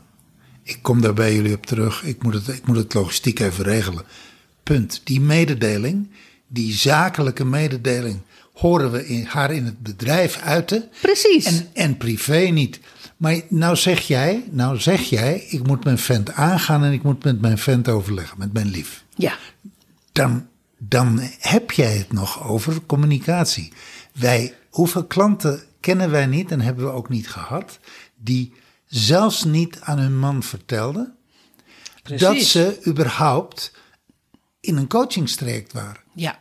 Ik 0.63 0.79
kom 0.83 1.01
daar 1.01 1.15
bij 1.15 1.35
jullie 1.35 1.55
op 1.55 1.67
terug. 1.67 2.03
Ik 2.03 2.23
moet, 2.23 2.35
het, 2.35 2.49
ik 2.49 2.67
moet 2.67 2.77
het 2.77 2.95
logistiek 2.95 3.41
even 3.41 3.65
regelen. 3.65 4.05
Punt. 4.63 5.01
Die 5.05 5.21
mededeling, 5.21 6.11
die 6.47 6.73
zakelijke 6.73 7.45
mededeling, 7.45 8.21
horen 8.53 8.91
we 8.91 9.07
in, 9.07 9.25
haar 9.25 9.53
in 9.53 9.65
het 9.65 9.83
bedrijf 9.83 10.39
uiten. 10.39 10.89
Precies. 11.01 11.45
En, 11.45 11.69
en 11.73 11.97
privé 11.97 12.39
niet. 12.39 12.81
Maar 13.17 13.41
nou 13.49 13.77
zeg 13.77 14.01
jij, 14.01 14.45
nou 14.51 14.79
zeg 14.79 15.01
jij, 15.03 15.47
ik 15.49 15.67
moet 15.67 15.85
mijn 15.85 15.99
vent 15.99 16.33
aangaan 16.33 16.85
en 16.85 16.93
ik 16.93 17.03
moet 17.03 17.25
met 17.25 17.41
mijn 17.41 17.59
vent 17.59 17.89
overleggen, 17.89 18.39
met 18.39 18.53
mijn 18.53 18.69
lief. 18.69 19.05
ja. 19.15 19.39
Dan, 20.13 20.47
dan 20.79 21.21
heb 21.39 21.71
jij 21.71 21.97
het 21.97 22.13
nog 22.13 22.49
over 22.49 22.81
communicatie. 22.87 23.73
Wij, 24.13 24.55
hoeveel 24.71 25.05
klanten 25.05 25.63
kennen 25.81 26.11
wij 26.11 26.27
niet 26.27 26.51
en 26.51 26.61
hebben 26.61 26.85
we 26.85 26.91
ook 26.91 27.09
niet 27.09 27.29
gehad, 27.29 27.79
die 28.17 28.53
zelfs 28.91 29.45
niet 29.45 29.81
aan 29.81 29.99
hun 29.99 30.19
man 30.19 30.43
vertelden 30.43 31.17
dat 32.03 32.37
ze 32.37 32.81
überhaupt 32.87 33.73
in 34.61 34.77
een 34.77 34.89
coachingstraject 34.89 35.73
waren. 35.73 36.03
Ja. 36.15 36.39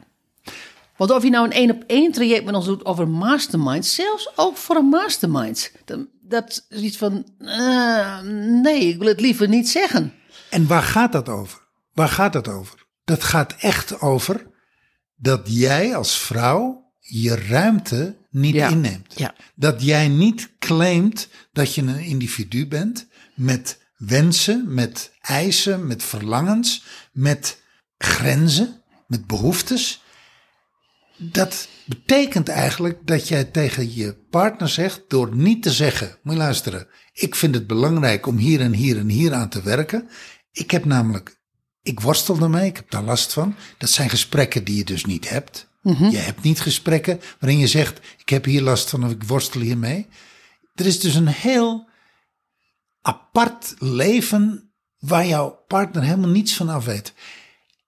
Want 0.98 1.12
of 1.12 1.24
je 1.24 1.29
nou 1.29 1.46
een 1.46 1.51
één 1.51 1.72
op 1.72 1.84
één 1.88 2.12
traject 2.12 2.46
met 2.46 2.56
ons 2.56 2.65
doet 2.65 2.86
over 2.86 3.08
mastermind, 3.08 3.86
zelfs 3.86 4.32
ook 4.36 4.58
voor 4.58 4.75
een 4.75 4.86
mastermind, 4.86 5.72
dan, 5.86 6.08
dat 6.22 6.65
is 6.70 6.82
iets 6.82 6.98
van, 6.98 7.25
eh, 7.39 8.22
nee, 8.62 8.88
ik 8.88 8.98
wil 8.98 9.08
het 9.08 9.22
liever 9.22 9.48
niet 9.48 9.70
zeggen. 9.70 10.13
En 10.50 10.68
waar 10.68 10.84
gaat 10.84 11.12
dat 11.12 11.29
over? 11.29 11.68
Waar 11.94 12.10
gaat 12.10 12.34
dat 12.34 12.48
over? 12.48 12.86
Dat 13.03 13.24
gaat 13.24 13.56
echt 13.60 14.01
over 14.01 14.48
dat 15.15 15.41
jij 15.44 15.96
als 15.96 16.18
vrouw 16.18 16.78
je 17.10 17.36
ruimte 17.36 18.16
niet 18.30 18.54
Ja. 18.54 18.70
inneemt. 18.70 19.13
Ja. 19.16 19.36
Dat 19.56 19.82
jij 19.84 20.08
niet 20.08 20.50
claimt 20.60 21.28
dat 21.51 21.75
je 21.75 21.82
een 21.82 22.00
individu 22.04 22.68
bent 22.68 23.08
met 23.36 23.80
wensen, 23.98 24.74
met 24.74 25.12
eisen, 25.22 25.88
met 25.88 26.04
verlangens, 26.04 26.84
met 27.12 27.62
grenzen, 27.98 28.82
met 29.08 29.28
behoeftes. 29.28 30.04
Dat 31.18 31.68
betekent 31.86 32.48
eigenlijk 32.50 33.00
dat 33.08 33.28
jij 33.28 33.44
tegen 33.44 33.96
je 33.96 34.13
partner 34.30 34.70
zegt, 34.70 35.01
door 35.08 35.36
niet 35.36 35.63
te 35.63 35.72
zeggen, 35.72 36.18
moet 36.24 36.34
je 36.34 36.39
luisteren, 36.39 36.88
ik 37.13 37.36
vind 37.36 37.56
het 37.56 37.68
belangrijk 37.68 38.25
om 38.25 38.38
hier 38.38 38.62
en 38.62 38.74
hier 38.74 38.98
en 38.98 39.10
hier 39.10 39.34
aan 39.34 39.50
te 39.50 39.62
werken. 39.62 40.10
Ik 40.51 40.72
heb 40.72 40.86
namelijk, 40.86 41.38
ik 41.82 42.00
worstel 42.00 42.39
ermee, 42.39 42.68
ik 42.68 42.75
heb 42.75 42.89
daar 42.92 43.04
last 43.04 43.34
van. 43.34 43.56
Dat 43.78 43.89
zijn 43.89 44.10
gesprekken 44.10 44.63
die 44.63 44.75
je 44.75 44.84
dus 44.86 45.06
niet 45.06 45.30
hebt. 45.30 45.68
Je 45.81 46.17
hebt 46.17 46.41
niet 46.41 46.62
gesprekken 46.62 47.21
waarin 47.39 47.59
je 47.59 47.67
zegt, 47.67 48.00
ik 48.17 48.29
heb 48.29 48.45
hier 48.45 48.62
last 48.62 48.89
van 48.89 49.03
of 49.05 49.12
ik 49.12 49.24
worstel 49.24 49.62
hiermee. 49.62 50.07
Er 50.75 50.86
is 50.86 51.00
dus 51.00 51.15
een 51.15 51.27
heel 51.27 51.89
apart 53.01 53.75
leven 53.77 54.74
waar 54.98 55.27
jouw 55.27 55.63
partner 55.67 56.03
helemaal 56.03 56.29
niets 56.29 56.55
van 56.55 56.69
af 56.69 56.86
weet. 56.86 57.13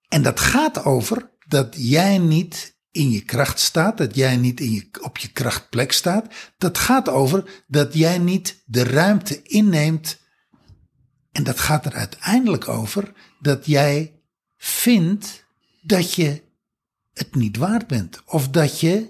En 0.07 0.21
dat 0.21 0.39
gaat 0.39 0.83
over 0.83 1.29
dat 1.48 1.75
jij 1.77 2.17
niet 2.17 2.79
in 2.91 3.12
je 3.12 3.21
kracht 3.21 3.60
staat, 3.60 3.98
dat 3.98 4.15
jij 4.15 4.38
niet 4.38 4.60
in 4.60 4.71
je, 4.71 4.89
op 5.01 5.17
je 5.17 5.27
krachtplek 5.27 5.91
staat. 5.91 6.33
Dat 6.57 6.77
gaat 6.77 7.10
over 7.10 7.63
dat 7.67 7.93
jij 7.93 8.17
niet 8.17 8.63
de 8.65 8.83
ruimte 8.83 9.41
inneemt. 9.41 10.19
En 11.31 11.43
dat 11.43 11.60
gaat 11.60 11.86
er 11.86 11.93
uiteindelijk 11.93 12.67
over 12.67 13.13
dat 13.39 13.65
jij 13.65 14.21
vindt 14.57 15.45
dat 15.81 16.13
je 16.13 16.50
het 17.22 17.36
niet 17.36 17.58
waard 17.58 17.88
bent. 17.88 18.22
Of 18.25 18.50
dat 18.50 18.80
je, 18.80 19.08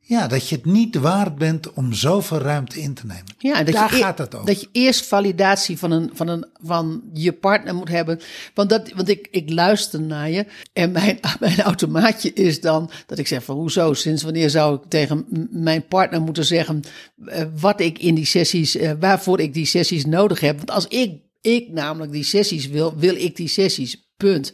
ja, 0.00 0.26
dat 0.26 0.48
je 0.48 0.54
het 0.54 0.64
niet 0.64 0.96
waard 0.96 1.34
bent 1.34 1.72
om 1.72 1.92
zoveel 1.92 2.38
ruimte 2.38 2.80
in 2.80 2.94
te 2.94 3.06
nemen. 3.06 3.24
Ja, 3.38 3.62
dat 3.62 3.74
Daar 3.74 3.90
je, 3.90 3.96
e- 3.96 4.02
gaat 4.02 4.18
het 4.18 4.34
over. 4.34 4.46
Dat 4.46 4.60
je 4.60 4.68
eerst 4.72 5.06
validatie 5.06 5.78
van, 5.78 5.90
een, 5.90 6.10
van, 6.12 6.28
een, 6.28 6.46
van 6.62 7.02
je 7.12 7.32
partner 7.32 7.74
moet 7.74 7.88
hebben. 7.88 8.20
Want, 8.54 8.70
dat, 8.70 8.92
want 8.92 9.08
ik, 9.08 9.28
ik 9.30 9.50
luister 9.50 10.00
naar 10.00 10.30
je. 10.30 10.46
En 10.72 10.92
mijn, 10.92 11.18
mijn 11.40 11.60
automaatje 11.60 12.32
is 12.32 12.60
dan 12.60 12.90
dat 13.06 13.18
ik 13.18 13.26
zeg 13.26 13.44
van 13.44 13.56
hoezo? 13.56 13.94
Sinds 13.94 14.22
wanneer 14.22 14.50
zou 14.50 14.74
ik 14.74 14.82
tegen 14.88 15.48
mijn 15.50 15.86
partner 15.86 16.20
moeten 16.20 16.44
zeggen 16.44 16.82
eh, 17.26 17.44
wat 17.60 17.80
ik 17.80 17.98
in 17.98 18.14
die 18.14 18.26
sessies, 18.26 18.76
eh, 18.76 18.92
waarvoor 19.00 19.40
ik 19.40 19.54
die 19.54 19.66
sessies 19.66 20.04
nodig 20.04 20.40
heb? 20.40 20.56
Want 20.56 20.70
als 20.70 20.86
ik, 20.86 21.22
ik 21.40 21.68
namelijk 21.68 22.12
die 22.12 22.24
sessies 22.24 22.68
wil, 22.68 22.96
wil 22.96 23.14
ik 23.14 23.36
die 23.36 23.48
sessies. 23.48 24.06
Punt. 24.16 24.52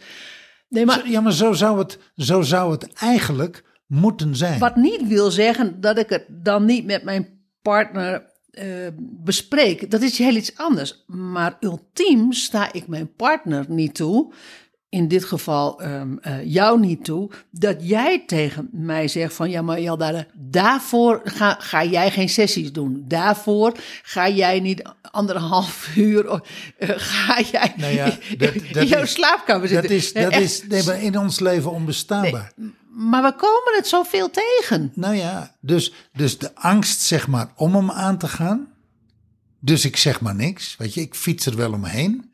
Nee, 0.74 0.84
maar 0.86 1.00
Zo- 1.00 1.06
ja, 1.06 1.20
maar 1.20 1.32
zo 1.32 1.52
zou, 1.52 1.78
het, 1.78 1.98
zo 2.16 2.42
zou 2.42 2.72
het 2.72 2.92
eigenlijk 2.92 3.64
moeten 3.86 4.36
zijn. 4.36 4.58
Wat 4.58 4.76
niet 4.76 5.06
wil 5.06 5.30
zeggen 5.30 5.80
dat 5.80 5.98
ik 5.98 6.08
het 6.08 6.24
dan 6.28 6.64
niet 6.64 6.84
met 6.84 7.02
mijn 7.04 7.28
partner 7.62 8.32
eh, 8.50 8.66
bespreek. 8.98 9.90
Dat 9.90 10.02
is 10.02 10.18
heel 10.18 10.34
iets 10.34 10.56
anders. 10.56 11.04
Maar 11.06 11.56
ultiem 11.60 12.32
sta 12.32 12.72
ik 12.72 12.86
mijn 12.88 13.14
partner 13.14 13.64
niet 13.68 13.94
toe. 13.94 14.32
In 14.94 15.08
dit 15.08 15.24
geval 15.24 15.80
ehm, 15.82 16.16
eh, 16.20 16.44
jou 16.44 16.80
niet 16.80 17.04
toe. 17.04 17.30
Dat 17.50 17.76
jij 17.88 18.22
tegen 18.26 18.68
mij 18.72 19.08
zegt 19.08 19.34
van 19.34 19.50
ja, 19.50 19.62
maar 19.62 19.80
Jaldara, 19.80 20.26
daarvoor 20.34 21.20
ga, 21.24 21.56
ga 21.60 21.84
jij 21.84 22.10
geen 22.10 22.28
sessies 22.28 22.72
doen. 22.72 23.04
Daarvoor 23.08 23.72
ga 24.02 24.28
jij 24.28 24.60
niet 24.60 24.82
anderhalf 25.10 25.96
uur. 25.96 26.42
eh, 26.78 26.88
ga 26.96 27.40
jij 27.52 27.72
Nou 27.76 27.92
ja, 27.92 28.04
dat- 28.04 28.18
dat 28.72 28.82
in 28.82 28.86
jouw 28.86 29.02
is- 29.02 29.12
slaapkamer 29.12 29.68
zitten. 29.68 29.88
Dat 29.90 29.98
is, 29.98 30.12
dat 30.12 30.32
Echt 30.32 30.42
is 30.42 30.66
nee, 30.66 30.82
maar 30.84 31.02
in 31.02 31.18
ons 31.18 31.40
leven 31.40 31.70
onbestaanbaar. 31.72 32.52
maar 32.88 33.22
we 33.22 33.32
komen 33.36 33.72
het 33.76 33.86
zoveel 33.86 34.30
tegen. 34.30 34.92
Nou 34.94 35.14
ja, 35.14 35.54
dus, 35.60 35.92
dus 36.12 36.38
de 36.38 36.54
angst 36.54 37.00
zeg 37.00 37.26
maar 37.28 37.48
om 37.56 37.74
hem 37.74 37.90
aan 37.90 38.18
te 38.18 38.28
gaan. 38.28 38.68
Dus 39.60 39.84
ik 39.84 39.96
zeg 39.96 40.20
maar 40.20 40.34
niks. 40.34 40.74
Weet 40.78 40.94
je, 40.94 41.00
ik 41.00 41.14
fiets 41.14 41.46
er 41.46 41.56
wel 41.56 41.72
omheen. 41.72 42.32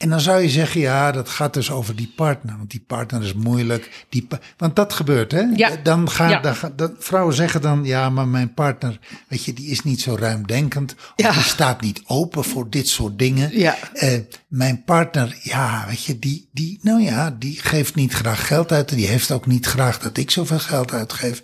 En 0.00 0.08
dan 0.10 0.20
zou 0.20 0.40
je 0.42 0.48
zeggen, 0.48 0.80
ja, 0.80 1.12
dat 1.12 1.28
gaat 1.28 1.54
dus 1.54 1.70
over 1.70 1.96
die 1.96 2.12
partner. 2.16 2.56
Want 2.56 2.70
die 2.70 2.84
partner 2.86 3.22
is 3.22 3.32
moeilijk. 3.34 4.04
Die 4.08 4.26
want 4.56 4.76
dat 4.76 4.92
gebeurt, 4.92 5.32
hè? 5.32 5.40
Ja. 5.40 5.70
Dan 5.82 6.10
gaan, 6.10 6.30
Ja. 6.30 6.40
dan 6.40 6.56
gaan- 6.56 6.74
vrouwen 6.98 7.34
zeggen 7.34 7.60
dan, 7.60 7.84
ja, 7.84 8.10
maar 8.10 8.28
mijn 8.28 8.54
partner, 8.54 8.98
weet 9.28 9.44
je, 9.44 9.52
die 9.52 9.66
is 9.66 9.82
niet 9.82 10.00
zo 10.00 10.14
ruimdenkend. 10.18 10.94
Of 10.94 11.12
Ja. 11.16 11.32
die 11.32 11.42
staat 11.42 11.80
niet 11.80 12.02
open 12.06 12.44
voor 12.44 12.70
dit 12.70 12.88
soort 12.88 13.18
dingen. 13.18 13.58
Ja. 13.58 13.76
Eh, 13.92 14.20
mijn 14.48 14.84
partner, 14.84 15.38
ja, 15.42 15.84
weet 15.88 16.04
je, 16.04 16.18
die, 16.18 16.48
die, 16.52 16.78
nou 16.82 17.00
ja, 17.02 17.30
die 17.38 17.58
geeft 17.60 17.94
niet 17.94 18.12
graag 18.12 18.46
geld 18.46 18.72
uit. 18.72 18.90
En 18.90 18.96
die 18.96 19.06
heeft 19.06 19.30
ook 19.30 19.46
niet 19.46 19.66
graag 19.66 19.98
dat 19.98 20.16
ik 20.16 20.30
zoveel 20.30 20.58
geld 20.58 20.92
uitgeef. 20.92 21.42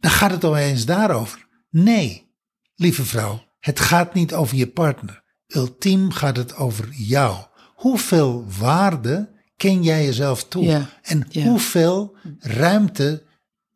Dan 0.00 0.10
gaat 0.10 0.30
het 0.30 0.44
opeens 0.44 0.84
daarover. 0.84 1.46
Nee, 1.70 2.30
lieve 2.74 3.04
vrouw, 3.04 3.44
het 3.60 3.80
gaat 3.80 4.14
niet 4.14 4.34
over 4.34 4.56
je 4.56 4.66
partner. 4.66 5.22
Ultiem 5.46 6.10
gaat 6.12 6.36
het 6.36 6.56
over 6.56 6.88
jou. 6.90 7.36
Hoeveel 7.86 8.44
waarde 8.58 9.28
ken 9.56 9.82
jij 9.82 10.04
jezelf 10.04 10.44
toe? 10.48 10.64
Ja, 10.64 10.88
En 11.02 11.26
ja. 11.28 11.44
hoeveel 11.44 12.16
ruimte 12.38 13.22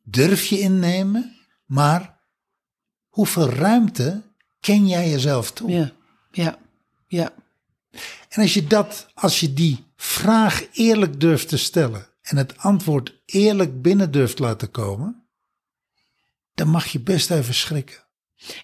durf 0.02 0.46
je 0.46 0.58
innemen? 0.60 1.36
Maar 1.64 2.20
hoeveel 3.08 3.48
ruimte 3.50 4.22
ken 4.60 4.86
jij 4.88 5.10
jezelf 5.10 5.52
toe? 5.52 5.70
Ja, 5.70 5.90
ja, 6.30 6.58
ja. 7.06 7.32
En 8.28 8.42
als 8.42 8.54
je 8.54 8.66
dat, 8.66 9.06
als 9.14 9.40
je 9.40 9.52
die 9.52 9.84
vraag 9.96 10.66
eerlijk 10.72 11.20
durft 11.20 11.48
te 11.48 11.56
stellen 11.56 12.06
en 12.22 12.36
het 12.36 12.58
antwoord 12.58 13.22
eerlijk 13.24 13.82
binnen 13.82 14.10
durft 14.10 14.38
laten 14.38 14.70
komen, 14.70 15.26
dan 16.54 16.68
mag 16.68 16.86
je 16.86 17.00
best 17.00 17.30
even 17.30 17.54
schrikken. 17.54 18.04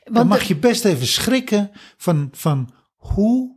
Dan 0.04 0.26
mag 0.26 0.38
de- 0.40 0.46
je 0.48 0.56
best 0.56 0.84
even 0.84 1.06
schrikken 1.06 1.70
van, 1.96 2.28
van 2.32 2.74
hoe 2.96 3.55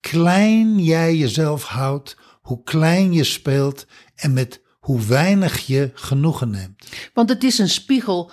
klein 0.00 0.78
jij 0.78 1.16
jezelf 1.16 1.64
houdt, 1.64 2.16
hoe 2.42 2.62
klein 2.62 3.12
je 3.12 3.24
speelt 3.24 3.86
en 4.14 4.32
met 4.32 4.62
hoe 4.80 5.00
weinig 5.00 5.66
je 5.66 5.90
genoegen 5.94 6.50
neemt. 6.50 6.88
Want 7.14 7.28
het 7.28 7.44
is 7.44 7.58
een 7.58 7.68
spiegel 7.68 8.30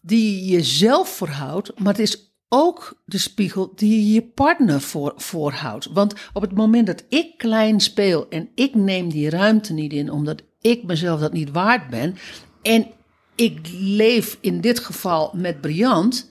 die 0.00 0.44
je 0.44 0.62
zelf 0.62 1.08
voorhoudt, 1.08 1.78
maar 1.78 1.92
het 1.92 2.02
is 2.02 2.26
ook 2.48 3.02
de 3.04 3.18
spiegel 3.18 3.72
die 3.74 3.90
je 3.90 4.12
je 4.12 4.22
partner 4.22 4.80
voor, 4.80 5.12
voorhoudt. 5.16 5.88
Want 5.92 6.14
op 6.32 6.42
het 6.42 6.54
moment 6.54 6.86
dat 6.86 7.04
ik 7.08 7.38
klein 7.38 7.80
speel 7.80 8.28
en 8.28 8.48
ik 8.54 8.74
neem 8.74 9.08
die 9.08 9.30
ruimte 9.30 9.72
niet 9.72 9.92
in, 9.92 10.10
omdat 10.10 10.42
ik 10.60 10.82
mezelf 10.84 11.20
dat 11.20 11.32
niet 11.32 11.50
waard 11.50 11.90
ben, 11.90 12.16
en 12.62 12.86
ik 13.34 13.68
leef 13.72 14.38
in 14.40 14.60
dit 14.60 14.78
geval 14.78 15.32
met 15.34 15.60
Briant, 15.60 16.30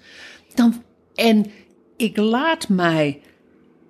dan, 0.54 0.84
en 1.16 1.46
ik 1.98 2.18
laat 2.18 2.70
mij 2.70 3.22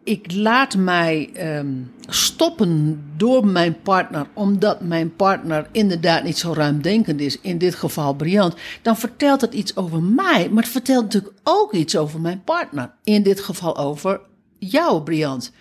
ik 0.05 0.31
laat 0.31 0.75
mij 0.75 1.29
ehm, 1.33 1.73
stoppen 2.07 3.03
door 3.17 3.47
mijn 3.47 3.81
partner, 3.81 4.27
omdat 4.33 4.81
mijn 4.81 5.15
partner 5.15 5.69
inderdaad 5.71 6.23
niet 6.23 6.37
zo 6.37 6.53
ruimdenkend 6.53 7.19
is, 7.19 7.41
in 7.41 7.57
dit 7.57 7.75
geval 7.75 8.15
Briant, 8.15 8.55
dan 8.81 8.97
vertelt 8.97 9.41
het 9.41 9.53
iets 9.53 9.75
over 9.75 10.03
mij, 10.03 10.49
maar 10.49 10.63
het 10.63 10.71
vertelt 10.71 11.03
natuurlijk 11.03 11.33
ook 11.43 11.73
iets 11.73 11.97
over 11.97 12.21
mijn 12.21 12.43
partner, 12.43 12.93
in 13.03 13.23
dit 13.23 13.39
geval 13.39 13.77
over 13.77 14.21
jou, 14.59 15.03
Briant, 15.03 15.51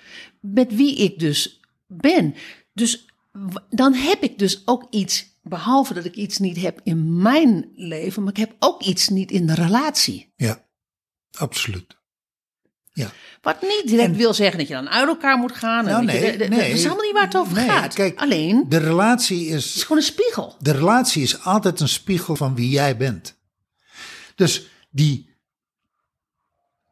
met 0.40 0.74
wie 0.74 0.96
ik 0.96 1.18
dus 1.18 1.60
ben. 1.86 2.34
Dus 2.72 3.06
dan 3.68 3.94
heb 3.94 4.22
ik 4.22 4.38
dus 4.38 4.62
ook 4.64 4.86
iets, 4.90 5.38
behalve 5.42 5.94
dat 5.94 6.04
ik 6.04 6.14
iets 6.14 6.38
niet 6.38 6.60
heb 6.60 6.80
in 6.82 7.22
mijn 7.22 7.70
leven, 7.74 8.22
maar 8.22 8.32
ik 8.32 8.38
heb 8.38 8.56
ook 8.58 8.82
iets 8.82 9.08
niet 9.08 9.30
in 9.30 9.46
de 9.46 9.54
relatie. 9.54 10.32
Ja, 10.36 10.66
absoluut. 11.38 12.02
Ja. 12.96 13.10
Wat 13.42 13.62
niet 13.62 13.82
direct 13.86 14.08
En- 14.10 14.16
wil 14.16 14.34
zeggen 14.34 14.58
dat 14.58 14.68
je 14.68 14.74
dan 14.74 14.88
uit 14.88 15.08
elkaar 15.08 15.38
moet 15.38 15.52
gaan. 15.56 15.86
en 15.86 15.92
Nou, 15.92 16.00
je, 16.00 16.06
nee, 16.20 16.32
de- 16.32 16.36
de- 16.38 16.48
nee. 16.48 16.58
Dat 16.68 16.76
is 16.78 16.82
helemaal 16.82 17.04
niet 17.04 17.12
waar 17.12 17.24
het 17.24 17.36
over 17.36 17.54
Nee, 17.54 17.68
gaat. 17.68 17.94
kijk, 17.94 18.20
Alleen, 18.20 18.64
De 18.68 18.76
relatie 18.78 19.46
het 19.52 19.58
is 19.62 19.74
is, 19.76 19.82
gewoon 19.82 19.98
een 19.98 20.04
spiegel. 20.04 20.56
de 20.58 20.72
relatie 20.72 21.22
is 21.22 21.42
altijd 21.44 21.80
een 21.80 21.88
spiegel 21.88 22.36
van 22.36 22.54
wie 22.54 22.68
jij 22.68 22.96
bent. 22.96 23.36
Dus 24.34 24.66
die, 24.90 25.34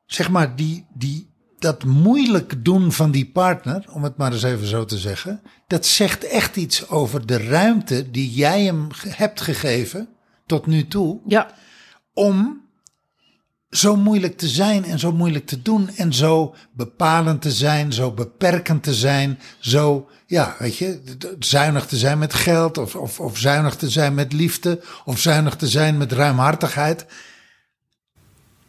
zeg 0.07 0.31
maar, 0.31 0.57
die, 0.57 0.87
die, 0.95 1.31
dat 1.59 1.85
moeilijk 1.85 2.65
doen 2.65 2.93
van 2.93 3.11
die 3.11 3.31
partner, 3.31 3.85
om 3.93 4.03
het 4.05 4.17
maar 4.17 4.33
eens 4.33 4.43
even 4.43 4.67
zo 4.67 4.85
te 4.85 4.99
zeggen, 4.99 5.43
dat 5.67 5.87
zegt 5.87 6.25
echt 6.25 6.57
iets 6.57 6.89
over 6.89 7.27
de 7.27 7.37
ruimte 7.49 8.11
die 8.11 8.31
jij 8.31 8.63
hem 8.65 8.87
hebt 9.09 9.41
gegeven 9.41 10.09
tot 10.47 10.67
nu 10.67 10.87
toe, 10.89 11.21
Ja, 11.27 11.55
om 12.15 12.61
zo 13.73 13.97
moeilijk 13.97 14.39
te 14.39 14.49
zijn 14.49 14.85
en 14.85 14.99
zo 14.99 15.13
moeilijk 15.13 15.47
te 15.47 15.63
doen 15.63 15.91
en 15.97 16.13
zo 16.15 16.55
bepalend 16.73 17.43
te 17.43 17.51
zijn, 17.51 17.93
zo 17.93 18.11
beperkend 18.11 18.83
te 18.83 18.95
zijn, 18.95 19.39
zo, 19.59 20.09
ja, 20.27 20.57
weet 20.59 20.77
je, 20.77 21.01
zuinig 21.39 21.87
te 21.87 21.97
zijn 21.97 22.19
met 22.19 22.35
geld 22.35 22.79
of, 22.79 22.95
of, 22.97 23.21
of 23.21 23.39
zuinig 23.39 23.77
te 23.77 23.91
zijn 23.91 24.15
met 24.15 24.33
liefde 24.33 24.83
of 25.05 25.19
zuinig 25.19 25.57
te 25.57 25.69
zijn 25.69 25.97
met 25.97 26.13
ruimhartigheid. 26.13 27.07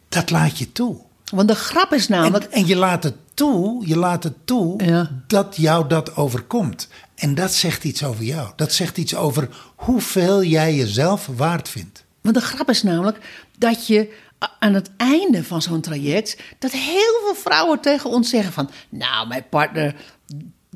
Dat 0.08 0.30
laat 0.30 0.58
je 0.58 0.72
toe. 0.72 1.00
want 1.32 1.48
de 1.48 1.54
grap 1.54 1.92
is 1.92 2.08
namelijk... 2.08 2.44
En, 2.44 2.52
en 2.52 2.66
je 2.66 2.76
laat 2.76 3.02
het 3.02 3.16
toe, 3.34 3.86
je 3.88 3.96
laat 3.96 4.24
het 4.24 4.36
toe 4.44 4.84
Ja. 4.84 5.10
dat 5.26 5.56
jou 5.56 5.88
dat 5.88 6.16
overkomt. 6.16 6.88
En 7.14 7.34
dat 7.34 7.52
zegt 7.52 7.84
iets 7.84 8.04
over 8.04 8.24
jou. 8.24 8.50
Dat 8.56 8.72
zegt 8.72 8.98
iets 8.98 9.14
over 9.14 9.48
hoeveel 9.76 10.42
jij 10.44 10.74
jezelf 10.74 11.28
waard 11.36 11.68
vindt. 11.68 12.04
Want 12.20 12.34
de 12.34 12.42
grap 12.42 12.68
is 12.68 12.82
namelijk 12.82 13.18
dat 13.58 13.86
je 13.86 14.14
aan 14.58 14.74
het 14.74 14.90
einde 14.96 15.44
van 15.44 15.62
zo'n 15.62 15.80
traject... 15.80 16.42
dat 16.58 16.72
heel 16.72 17.20
veel 17.24 17.34
vrouwen 17.34 17.80
tegen 17.80 18.10
ons 18.10 18.30
zeggen 18.30 18.52
van... 18.52 18.70
nou, 18.88 19.28
mijn 19.28 19.48
partner 19.48 19.94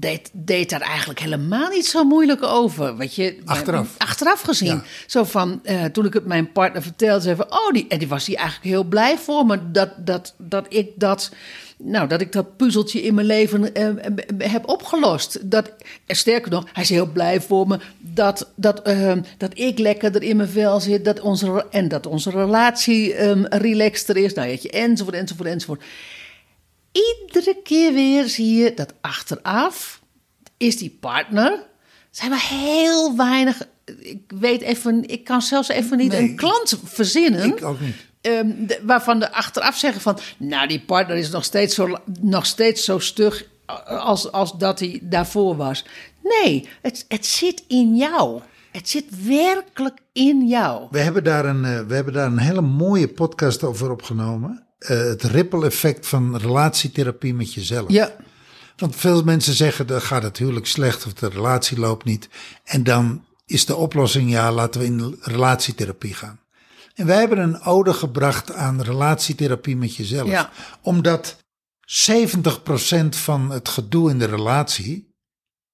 deed, 0.01 0.31
deed 0.33 0.71
daar 0.71 0.81
eigenlijk 0.81 1.21
helemaal 1.21 1.69
niet 1.69 1.87
zo 1.87 2.05
moeilijk 2.05 2.43
over. 2.43 2.97
Weet 2.97 3.15
je, 3.15 3.39
Achteraf. 3.45 3.95
Achteraf 3.99 4.41
gezien. 4.41 4.69
Ja. 4.69 4.83
Zo 5.07 5.25
van, 5.25 5.61
eh, 5.63 5.85
toen 5.85 6.05
ik 6.05 6.13
het 6.13 6.27
mijn 6.27 6.53
partner 6.53 6.83
vertelde... 6.83 7.21
zei 7.21 7.37
van, 7.37 7.53
oh, 7.53 7.73
die, 7.73 7.87
en 7.89 7.99
die 7.99 8.09
was 8.09 8.27
hij 8.27 8.37
eigenlijk 8.37 8.67
heel 8.67 8.85
blij 8.85 9.19
voor 9.19 9.47
me... 9.47 9.71
dat, 9.71 9.91
dat, 9.97 10.35
dat 10.39 10.67
ik 10.69 10.89
dat... 10.97 11.31
Nou, 11.83 12.09
dat 12.09 12.21
ik 12.21 12.33
dat 12.33 12.57
puzzeltje 12.57 13.03
in 13.03 13.15
mijn 13.15 13.27
leven 13.27 13.75
eh, 13.75 13.89
eh, 13.89 13.95
heb 14.39 14.69
opgelost. 14.69 15.51
Dat, 15.51 15.73
sterker 16.07 16.51
nog, 16.51 16.65
hij 16.73 16.83
is 16.83 16.89
heel 16.89 17.07
blij 17.07 17.41
voor 17.41 17.67
me 17.67 17.79
dat, 18.19 18.53
dat, 18.55 18.83
eh, 18.83 19.13
dat 19.37 19.59
ik 19.59 19.79
lekkerder 19.79 20.23
in 20.23 20.37
mijn 20.37 20.49
vel 20.49 20.81
zit. 20.81 21.05
Dat 21.05 21.21
onze, 21.21 21.67
en 21.71 21.89
dat 21.89 22.07
onze 22.07 22.31
relatie 22.31 23.15
eh, 23.15 23.43
relaxter 23.49 24.17
is. 24.17 24.35
Nou, 24.35 24.49
weet 24.49 24.63
je, 24.63 24.71
enzovoort, 24.71 25.17
enzovoort, 25.17 25.49
enzovoort. 25.49 25.83
Iedere 27.27 27.57
keer 27.63 27.93
weer 27.93 28.29
zie 28.29 28.55
je 28.55 28.75
dat 28.75 28.93
achteraf 29.01 30.01
is 30.57 30.77
die 30.79 30.97
partner. 31.01 31.67
Zijn 32.11 32.31
we 32.31 32.41
heel 32.41 33.17
weinig. 33.17 33.63
Ik 33.99 34.23
weet 34.39 34.61
even, 34.61 35.09
ik 35.09 35.25
kan 35.25 35.43
zelfs 35.43 35.69
even 35.69 35.97
niet 35.97 36.13
Nee, 36.13 36.21
een 36.21 36.37
klant 36.37 36.79
verzinnen. 36.85 37.45
Ik 37.57 37.65
ook 37.65 37.81
niet. 37.81 37.95
Ehm, 38.21 38.67
de- 38.67 38.81
waarvan 38.83 39.19
de 39.19 39.33
achteraf 39.33 39.77
zeggen 39.77 40.01
van, 40.01 40.19
nou 40.39 40.69
die 40.69 40.81
partner 40.81 41.17
is 41.17 41.31
nog 41.31 41.45
steeds 41.45 41.75
zo, 41.75 41.97
nog 42.21 42.47
steeds 42.47 42.85
zo 42.85 42.99
stug 42.99 43.45
als, 43.87 44.33
als 44.33 44.59
dat 44.59 44.79
hij 44.79 44.99
daarvoor 45.03 45.57
was. 45.57 45.85
Nee, 46.23 46.69
het, 46.83 47.05
het 47.09 47.27
zit 47.27 47.65
in 47.69 47.97
jou. 47.97 48.41
Het 48.73 48.89
zit 48.89 49.05
werkelijk 49.27 49.99
in 50.13 50.47
jou. 50.49 50.87
We 50.91 50.99
hebben 50.99 51.25
daar 51.25 51.45
een, 51.45 51.65
eh, 51.65 51.81
we 51.87 51.95
hebben 51.95 52.13
daar 52.13 52.27
een 52.27 52.39
hele 52.39 52.61
mooie 52.61 53.09
podcast 53.09 53.63
over 53.65 53.91
opgenomen. 53.91 54.67
Eh, 54.79 54.99
het 54.99 55.23
ripple 55.23 55.67
effect 55.67 56.07
van 56.07 56.37
relatietherapie 56.37 57.35
met 57.35 57.55
jezelf. 57.55 57.91
Ja, 57.91 58.17
Want 58.77 58.97
veel 58.97 59.23
mensen 59.23 59.55
zeggen, 59.55 59.87
dan 59.87 60.03
gaat 60.03 60.23
het 60.23 60.39
huwelijk 60.39 60.67
slecht 60.67 61.07
of 61.07 61.13
de 61.13 61.29
relatie 61.29 61.79
loopt 61.79 62.05
niet. 62.05 62.29
En 62.65 62.83
dan 62.85 63.25
is 63.47 63.67
de 63.67 63.77
oplossing, 63.77 64.31
ja, 64.31 64.53
laten 64.53 64.81
we 64.81 64.87
in 64.87 65.17
relatietherapie 65.21 66.15
gaan. 66.15 66.41
En 66.95 67.07
wij 67.07 67.19
hebben 67.19 67.39
een 67.39 67.61
ode 67.63 67.93
gebracht 67.93 68.53
aan 68.53 68.83
relatietherapie 68.83 69.77
met 69.77 69.97
jezelf. 69.97 70.29
Ja. 70.29 70.51
Omdat 70.83 71.37
70% 71.81 73.17
van 73.17 73.51
het 73.51 73.69
gedoe 73.69 74.11
in 74.11 74.19
de 74.19 74.25
relatie 74.25 75.07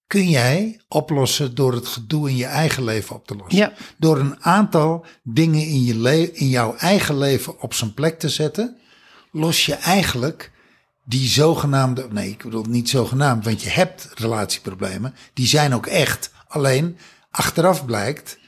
kun 0.06 0.28
jij 0.28 0.80
oplossen 0.88 1.54
door 1.54 1.72
het 1.72 1.86
gedoe 1.86 2.28
in 2.28 2.36
je 2.36 2.44
eigen 2.44 2.84
leven 2.84 3.16
op 3.16 3.26
te 3.26 3.36
lossen. 3.36 3.58
Ja. 3.58 3.72
Door 3.98 4.18
een 4.18 4.44
aantal 4.44 5.04
dingen 5.22 5.66
in, 5.66 5.84
je 5.84 5.96
le- 5.96 6.30
in 6.32 6.48
jouw 6.48 6.76
eigen 6.76 7.18
leven 7.18 7.60
op 7.60 7.74
zijn 7.74 7.94
plek 7.94 8.18
te 8.18 8.28
zetten, 8.28 8.76
los 9.34 9.66
je 9.66 9.74
eigenlijk 9.74 10.50
die 11.04 11.28
zogenaamde, 11.28 12.08
nee, 12.10 12.30
ik 12.30 12.42
bedoel 12.42 12.64
niet 12.68 12.88
zogenaamd, 12.88 13.44
want 13.44 13.62
je 13.62 13.68
hebt 13.70 14.08
relatieproblemen, 14.14 15.14
die 15.32 15.46
zijn 15.46 15.74
ook 15.74 15.86
echt. 15.86 16.32
Alleen 16.48 16.96
achteraf 17.30 17.84
blijkt 17.84 18.38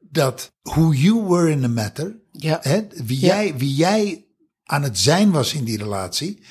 dat 0.00 0.52
who 0.62 0.92
you 0.92 1.22
were 1.28 1.50
in 1.50 1.60
the 1.60 1.68
matter, 1.68 2.16
Ja. 2.32 2.58
hè, 2.62 2.80
wie, 3.04 3.20
Ja. 3.20 3.26
jij, 3.26 3.56
wie 3.56 3.74
jij 3.74 4.24
aan 4.64 4.82
het 4.82 4.98
zijn 4.98 5.30
was 5.30 5.54
in 5.54 5.64
die 5.64 5.78
relatie, 5.78 6.42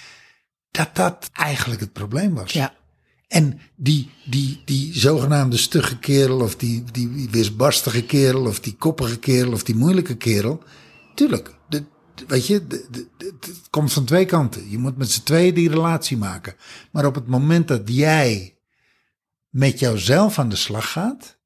dat 0.71 0.95
dat 0.95 1.29
eigenlijk 1.33 1.79
het 1.79 1.93
probleem 1.93 2.33
was. 2.33 2.51
ja, 2.51 2.73
En 3.27 3.59
die, 3.75 4.09
die, 4.25 4.61
die 4.65 4.99
zogenaamde 4.99 5.57
stugge 5.57 5.97
kerel, 5.99 6.39
of 6.41 6.55
die, 6.55 6.83
die 6.91 7.27
weersbarstige 7.31 8.03
kerel, 8.03 8.45
of 8.45 8.59
die 8.59 8.75
koppige 8.75 9.19
kerel, 9.19 9.51
of 9.51 9.63
die 9.63 9.75
moeilijke 9.75 10.15
kerel. 10.17 10.63
Tuurlijk, 11.15 11.55
weet 12.27 12.47
je, 12.47 12.53
het 13.17 13.61
komt 13.69 13.93
van 13.93 14.05
twee 14.05 14.25
kanten. 14.25 14.69
Je 14.69 14.77
moet 14.77 14.97
met 14.97 15.11
z'n 15.11 15.23
tweeën 15.23 15.53
die 15.53 15.69
relatie 15.69 16.17
maken. 16.17 16.55
Maar 16.91 17.05
op 17.05 17.15
het 17.15 17.27
moment 17.27 17.67
dat 17.67 17.81
jij 17.85 18.57
met 19.49 19.79
jouzelf 19.79 20.39
aan 20.39 20.49
de 20.49 20.55
slag 20.55 20.91
gaat, 20.91 21.37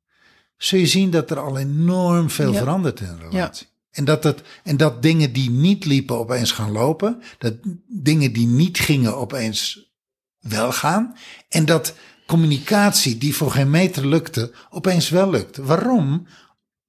zul 0.57 0.79
je 0.79 0.88
zien 0.88 1.09
dat 1.12 1.31
er 1.31 1.39
al 1.39 1.57
enorm 1.57 2.29
veel 2.29 2.51
Ja. 2.51 2.57
verandert 2.59 2.99
in 2.99 3.07
een 3.07 3.29
relatie. 3.29 3.67
En 3.91 4.05
dat, 4.05 4.23
het, 4.23 4.41
en 4.63 4.77
dat 4.77 5.01
dingen 5.01 5.33
die 5.33 5.49
niet 5.49 5.86
liepen 5.86 6.17
opeens 6.17 6.51
gaan 6.51 6.71
lopen. 6.71 7.21
Dat 7.38 7.53
dingen 7.88 8.33
die 8.33 8.47
niet 8.47 8.79
gingen 8.79 9.17
opeens 9.17 9.91
wel 10.39 10.71
gaan. 10.71 11.15
En 11.49 11.65
dat 11.65 11.93
communicatie 12.27 13.17
die 13.17 13.36
voor 13.36 13.51
geen 13.51 13.69
meter 13.69 14.07
lukte, 14.07 14.51
opeens 14.69 15.09
wel 15.09 15.29
lukt. 15.29 15.57
Waarom? 15.57 16.27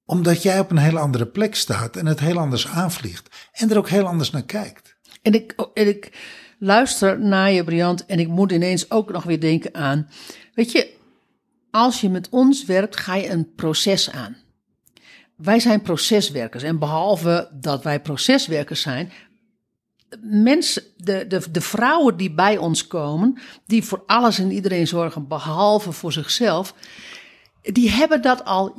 Omdat 0.05 0.43
jij 0.43 0.59
op 0.59 0.71
een 0.71 0.77
hele 0.77 0.99
andere 0.99 1.25
plek 1.25 1.55
staat 1.55 1.95
en 1.95 2.05
het 2.05 2.19
heel 2.19 2.37
anders 2.37 2.67
aanvliegt. 2.67 3.49
En 3.51 3.71
er 3.71 3.77
ook 3.77 3.89
heel 3.89 4.07
anders 4.07 4.31
naar 4.31 4.45
kijkt. 4.45 4.95
En 5.21 5.33
ik, 5.33 5.55
en 5.73 5.87
ik 5.87 6.17
luister 6.59 7.19
naar 7.19 7.51
je, 7.51 7.63
Briant, 7.63 8.05
en 8.05 8.19
ik 8.19 8.27
moet 8.27 8.51
ineens 8.51 8.91
ook 8.91 9.11
nog 9.11 9.23
weer 9.23 9.39
denken 9.39 9.75
aan. 9.75 10.09
Weet 10.53 10.71
je, 10.71 10.93
als 11.71 12.01
je 12.01 12.09
met 12.09 12.29
ons 12.29 12.65
werkt, 12.65 12.97
ga 12.97 13.15
je 13.15 13.29
een 13.29 13.53
proces 13.55 14.11
aan. 14.11 14.37
Wij 15.35 15.59
zijn 15.59 15.81
proceswerkers. 15.81 16.63
En 16.63 16.79
behalve 16.79 17.49
dat 17.53 17.83
wij 17.83 18.01
proceswerkers 18.01 18.81
zijn, 18.81 19.11
mensen, 20.21 20.83
de, 20.97 21.27
de, 21.27 21.51
de 21.51 21.61
vrouwen 21.61 22.17
die 22.17 22.33
bij 22.33 22.57
ons 22.57 22.87
komen, 22.87 23.39
die 23.65 23.83
voor 23.83 24.03
alles 24.05 24.39
en 24.39 24.51
iedereen 24.51 24.87
zorgen, 24.87 25.27
behalve 25.27 25.91
voor 25.91 26.11
zichzelf, 26.11 26.73
die 27.61 27.89
hebben 27.89 28.21
dat 28.21 28.45
al 28.45 28.73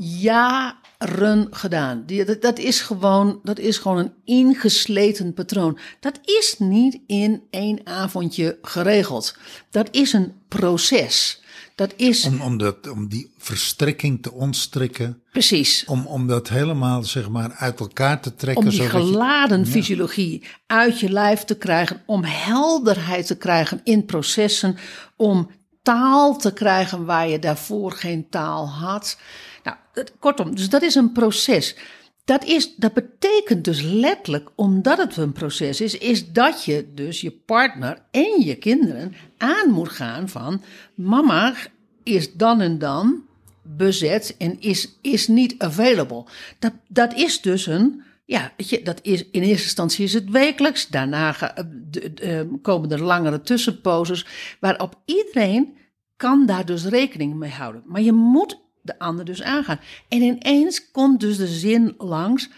jaren 1.11 1.47
gedaan. 1.51 2.03
Die, 2.07 2.25
dat, 2.25 2.43
dat, 2.43 2.59
is 2.59 2.81
gewoon, 2.81 3.41
dat 3.43 3.59
is 3.59 3.79
gewoon 3.79 3.99
een 3.99 4.13
ingesleten 4.25 5.35
patroon. 5.35 5.79
Dat 6.01 6.19
is 6.25 6.55
niet 6.59 6.99
in 7.07 7.43
één 7.51 7.81
avondje 7.85 8.59
geregeld. 8.63 9.37
Dat 9.71 9.89
is 9.91 10.13
een 10.13 10.33
proces. 10.49 11.41
Dat 11.75 11.93
is 11.97 12.25
Om, 12.25 12.41
om, 12.41 12.59
dat, 12.59 12.89
om 12.89 13.09
die 13.09 13.33
verstrikking 13.39 14.23
te 14.23 14.33
ontstrikken. 14.33 15.23
precies. 15.33 15.85
Om, 15.87 16.07
om 16.07 16.27
dat 16.27 16.49
helemaal 16.49 17.03
zeg 17.03 17.29
maar 17.29 17.53
uit 17.53 17.81
elkaar 17.81 18.21
te 18.21 18.35
trekken. 18.35 18.65
Om 18.65 18.71
die 18.71 18.83
je- 18.83 18.89
geladen 18.89 19.67
fysiologie 19.67 20.43
uit 20.67 21.01
je 21.01 21.11
lijf 21.11 21.45
te 21.45 21.57
krijgen, 21.57 22.03
om 22.07 22.25
helderheid 22.25 23.27
te 23.27 23.37
krijgen 23.37 23.81
in 23.85 24.05
processen, 24.05 24.77
om 25.17 25.51
taal 25.87 26.37
te 26.37 26.53
krijgen 26.53 27.05
waar 27.05 27.29
je 27.29 27.39
daarvoor 27.39 27.93
geen 27.93 28.29
taal 28.29 28.69
had. 28.69 29.19
Nou, 29.63 29.77
kortom, 30.19 30.55
dus 30.55 30.69
dat 30.69 30.83
is 30.83 30.95
een 30.95 31.13
proces. 31.13 31.77
Dat, 32.25 32.45
is, 32.45 32.75
dat 32.77 32.93
betekent 32.93 33.65
dus 33.65 33.83
letterlijk, 33.83 34.49
omdat 34.55 34.99
het 34.99 35.17
een 35.17 35.33
proces 35.33 35.81
is, 35.81 35.99
is 35.99 36.33
dat 36.33 36.65
je 36.65 36.93
dus 36.95 37.21
je 37.21 37.31
partner 37.31 37.99
en 38.11 38.43
je 38.45 38.55
kinderen 38.55 39.15
aan 39.37 39.71
moet 39.71 39.89
gaan 39.89 40.29
van 40.29 40.63
mama 40.95 41.55
is 42.03 42.33
dan 42.33 42.61
en 42.61 42.79
dan 42.79 43.23
bezet 43.63 44.35
en 44.39 44.61
is, 44.61 44.99
is 45.01 45.29
niet 45.29 45.55
available. 45.59 46.25
Dat, 46.59 46.73
dat 46.89 47.15
is 47.15 47.41
dus 47.41 47.67
een, 47.67 48.03
ja, 48.27 48.53
dat 48.83 48.99
is, 49.03 49.31
in 49.31 49.43
eerste 49.43 49.65
instantie 49.65 50.05
is 50.05 50.13
het 50.13 50.31
wekelijks, 50.31 50.89
daarna 50.89 51.41
eh, 51.41 51.65
de- 51.91 52.13
de, 52.13 52.23
eh, 52.23 52.41
komen 52.63 52.91
er 52.91 53.03
langere 53.03 53.41
tussenposes, 53.41 54.27
waarop 54.61 55.01
iedereen 55.05 55.77
kan 56.17 56.47
daar 56.47 56.65
dus 56.67 56.85
rekening 56.85 57.35
mee 57.35 57.51
houden. 57.51 57.83
Maar 57.87 58.01
je 58.03 58.13
moet 58.13 58.59
de 58.83 58.99
ander 58.99 59.25
dus 59.25 59.43
aangaan. 59.43 59.81
En 60.09 60.23
ineens 60.23 60.91
komt 60.91 61.21
dus 61.21 61.37
de 61.37 61.47
zin 61.47 61.95
langs. 61.99 62.49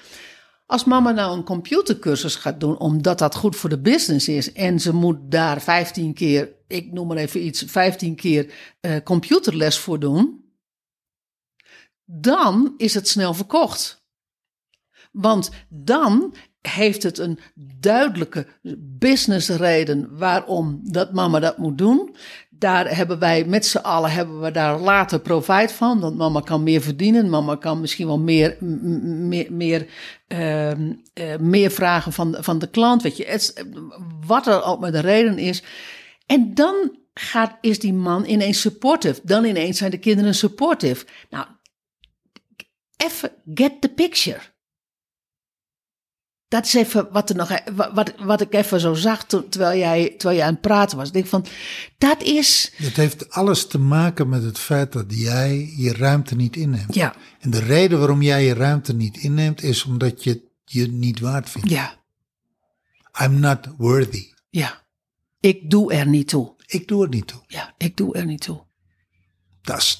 Als 0.66 0.84
mama 0.84 1.10
nou 1.10 1.36
een 1.36 1.44
computercursus 1.44 2.34
gaat 2.34 2.60
doen, 2.60 2.78
omdat 2.78 3.18
dat 3.18 3.34
goed 3.34 3.56
voor 3.56 3.70
de 3.70 3.80
business 3.80 4.28
is, 4.28 4.52
en 4.52 4.80
ze 4.80 4.94
moet 4.94 5.18
daar 5.30 5.60
15 5.60 6.14
keer, 6.14 6.52
ik 6.66 6.92
noem 6.92 7.06
maar 7.06 7.16
even 7.16 7.46
iets, 7.46 7.62
15 7.66 8.14
keer 8.14 8.52
eh, 8.80 8.96
computerles 9.04 9.78
voor 9.78 9.98
doen, 10.00 10.44
dan 12.04 12.74
is 12.76 12.94
het 12.94 13.08
snel 13.08 13.34
verkocht. 13.34 13.97
Want 15.20 15.50
dan 15.68 16.34
heeft 16.60 17.02
het 17.02 17.18
een 17.18 17.38
duidelijke 17.80 18.46
businessreden 18.78 20.18
waarom 20.18 20.80
dat 20.82 21.12
mama 21.12 21.40
dat 21.40 21.58
moet 21.58 21.78
doen. 21.78 22.16
Daar 22.50 22.96
hebben 22.96 23.18
wij 23.18 23.44
met 23.44 23.66
z'n 23.66 23.76
allen 23.78 24.10
hebben 24.10 24.40
we 24.40 24.50
daar 24.50 24.80
later 24.80 25.20
profijt 25.20 25.72
van. 25.72 26.00
Want 26.00 26.16
mama 26.16 26.40
kan 26.40 26.62
meer 26.62 26.80
verdienen. 26.80 27.30
Mama 27.30 27.56
kan 27.56 27.80
misschien 27.80 28.06
wel 28.06 28.18
meer, 28.18 28.56
meer, 28.60 29.52
meer, 29.52 29.86
eh, 30.26 30.72
meer 31.40 31.70
vragen 31.70 32.12
van, 32.12 32.36
van 32.38 32.58
de 32.58 32.70
klant. 32.70 33.02
Weet 33.02 33.16
je, 33.16 33.64
wat 34.26 34.46
er 34.46 34.62
ook 34.62 34.80
maar 34.80 34.92
de 34.92 35.00
reden 35.00 35.38
is. 35.38 35.62
En 36.26 36.54
dan 36.54 36.98
gaat, 37.14 37.58
is 37.60 37.78
die 37.78 37.94
man 37.94 38.24
ineens 38.24 38.60
supportive. 38.60 39.20
Dan 39.22 39.44
ineens 39.44 39.78
zijn 39.78 39.90
de 39.90 39.98
kinderen 39.98 40.34
supportive. 40.34 41.06
Nou, 41.30 41.46
even 42.96 43.30
get 43.54 43.80
the 43.80 43.88
picture. 43.88 44.40
Dat 46.48 46.64
is 46.64 46.74
even 46.74 47.08
wat, 47.12 47.30
er 47.30 47.36
nog, 47.36 47.50
e- 47.50 47.72
wa- 47.74 47.94
wat, 47.94 48.14
wat 48.18 48.40
ik 48.40 48.54
even 48.54 48.80
zo 48.80 48.94
zag 48.94 49.24
terwijl 49.26 49.78
jij, 49.78 50.08
terwijl 50.16 50.38
jij 50.38 50.46
aan 50.46 50.52
het 50.52 50.60
praten 50.62 50.96
was. 50.98 51.06
Ik 51.06 51.12
denk 51.12 51.26
van, 51.26 51.46
dat 51.98 52.22
is, 52.22 52.72
Het 52.76 52.96
heeft 52.96 53.30
alles 53.30 53.66
te 53.66 53.78
maken 53.78 54.28
met 54.28 54.42
het 54.42 54.58
feit 54.58 54.92
dat 54.92 55.04
jij 55.08 55.72
je 55.76 55.92
ruimte 55.92 56.34
niet 56.36 56.56
inneemt. 56.56 56.94
ja, 56.94 57.14
En 57.40 57.50
de 57.50 57.58
reden 57.60 57.98
waarom 57.98 58.22
jij 58.22 58.44
je 58.44 58.54
ruimte 58.54 58.94
niet 58.94 59.16
inneemt 59.16 59.62
is 59.62 59.84
omdat 59.84 60.24
je 60.24 60.42
je 60.64 60.88
niet 60.88 61.20
waard 61.20 61.50
vindt. 61.50 61.70
ja, 61.70 61.96
I'm 63.22 63.38
not 63.40 63.66
worthy. 63.76 64.26
ja. 64.50 64.86
Ik 65.40 65.70
doe 65.70 65.92
er 65.92 66.06
niet 66.06 66.28
toe. 66.28 66.54
Ik 66.66 66.88
doe 66.88 67.02
het 67.02 67.10
niet 67.10 67.26
toe. 67.26 67.40
Ja, 67.46 67.74
ik 67.76 67.96
doe 67.96 68.14
er 68.14 68.24
niet 68.24 68.40
toe. 68.40 68.60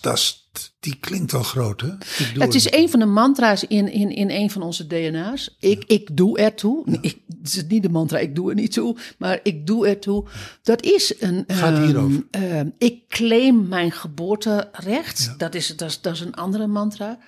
Dat 0.00 0.16
is, 0.16 0.48
die 0.80 0.96
klinkt 1.00 1.32
wel 1.32 1.42
groot, 1.42 1.80
hè? 1.80 1.90
Het 2.38 2.54
is 2.54 2.64
niet. 2.64 2.74
een 2.74 2.90
van 2.90 3.00
de 3.00 3.06
mantra's 3.06 3.64
in, 3.64 3.92
in, 3.92 4.10
in 4.10 4.30
een 4.30 4.50
van 4.50 4.62
onze 4.62 4.86
DNA's. 4.86 5.56
Ik, 5.60 5.84
ik 5.86 6.16
doe 6.16 6.38
ertoe. 6.38 6.98
Ik, 7.00 7.18
het 7.42 7.54
is 7.54 7.64
niet 7.68 7.82
de 7.82 7.88
mantra, 7.88 8.18
ik 8.18 8.34
doe 8.34 8.48
er 8.48 8.54
niet 8.54 8.72
toe. 8.72 8.96
Maar 9.18 9.40
ik 9.42 9.66
doe 9.66 9.86
ertoe. 9.86 10.24
Dat 10.62 10.82
is 10.82 11.14
een... 11.18 11.44
Gaat 11.46 11.72
ehm, 11.72 11.84
hierover. 11.84 12.26
ehm, 12.30 12.68
ik 12.78 13.08
claim 13.08 13.68
mijn 13.68 13.92
geboorterecht. 13.92 15.34
Dat, 15.38 15.54
is, 15.54 15.76
dat, 15.76 15.88
is, 15.88 16.00
dat 16.00 16.14
is 16.14 16.20
een 16.20 16.34
andere 16.34 16.66
mantra. 16.66 17.18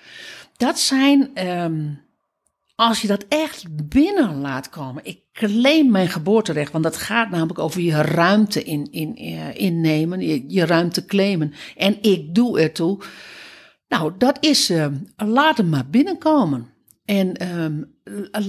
Dat 0.57 0.79
zijn... 0.79 1.31
ehm, 1.33 1.83
als 2.81 3.01
je 3.01 3.07
dat 3.07 3.25
echt 3.27 3.87
binnen 3.89 4.41
laat 4.41 4.69
komen. 4.69 5.05
Ik 5.05 5.19
claim 5.33 5.91
mijn 5.91 6.07
geboorterecht. 6.07 6.71
Want 6.71 6.83
dat 6.83 6.97
gaat 6.97 7.29
namelijk 7.29 7.59
over 7.59 7.81
je 7.81 8.01
ruimte 8.01 8.63
in, 8.63 8.91
in, 8.91 9.17
eh, 9.17 9.55
innemen. 9.55 10.19
Je, 10.19 10.43
je 10.47 10.65
ruimte 10.65 11.05
claimen. 11.05 11.53
En 11.75 11.97
ik 12.01 12.35
doe 12.35 12.59
ertoe. 12.59 12.99
Nou, 13.87 14.11
dat 14.17 14.37
is, 14.39 14.69
eh, 14.69 14.87
laat 15.15 15.57
hem 15.57 15.69
maar 15.69 15.89
binnenkomen. 15.89 16.70
En 17.05 17.33
ehm, 17.33 17.81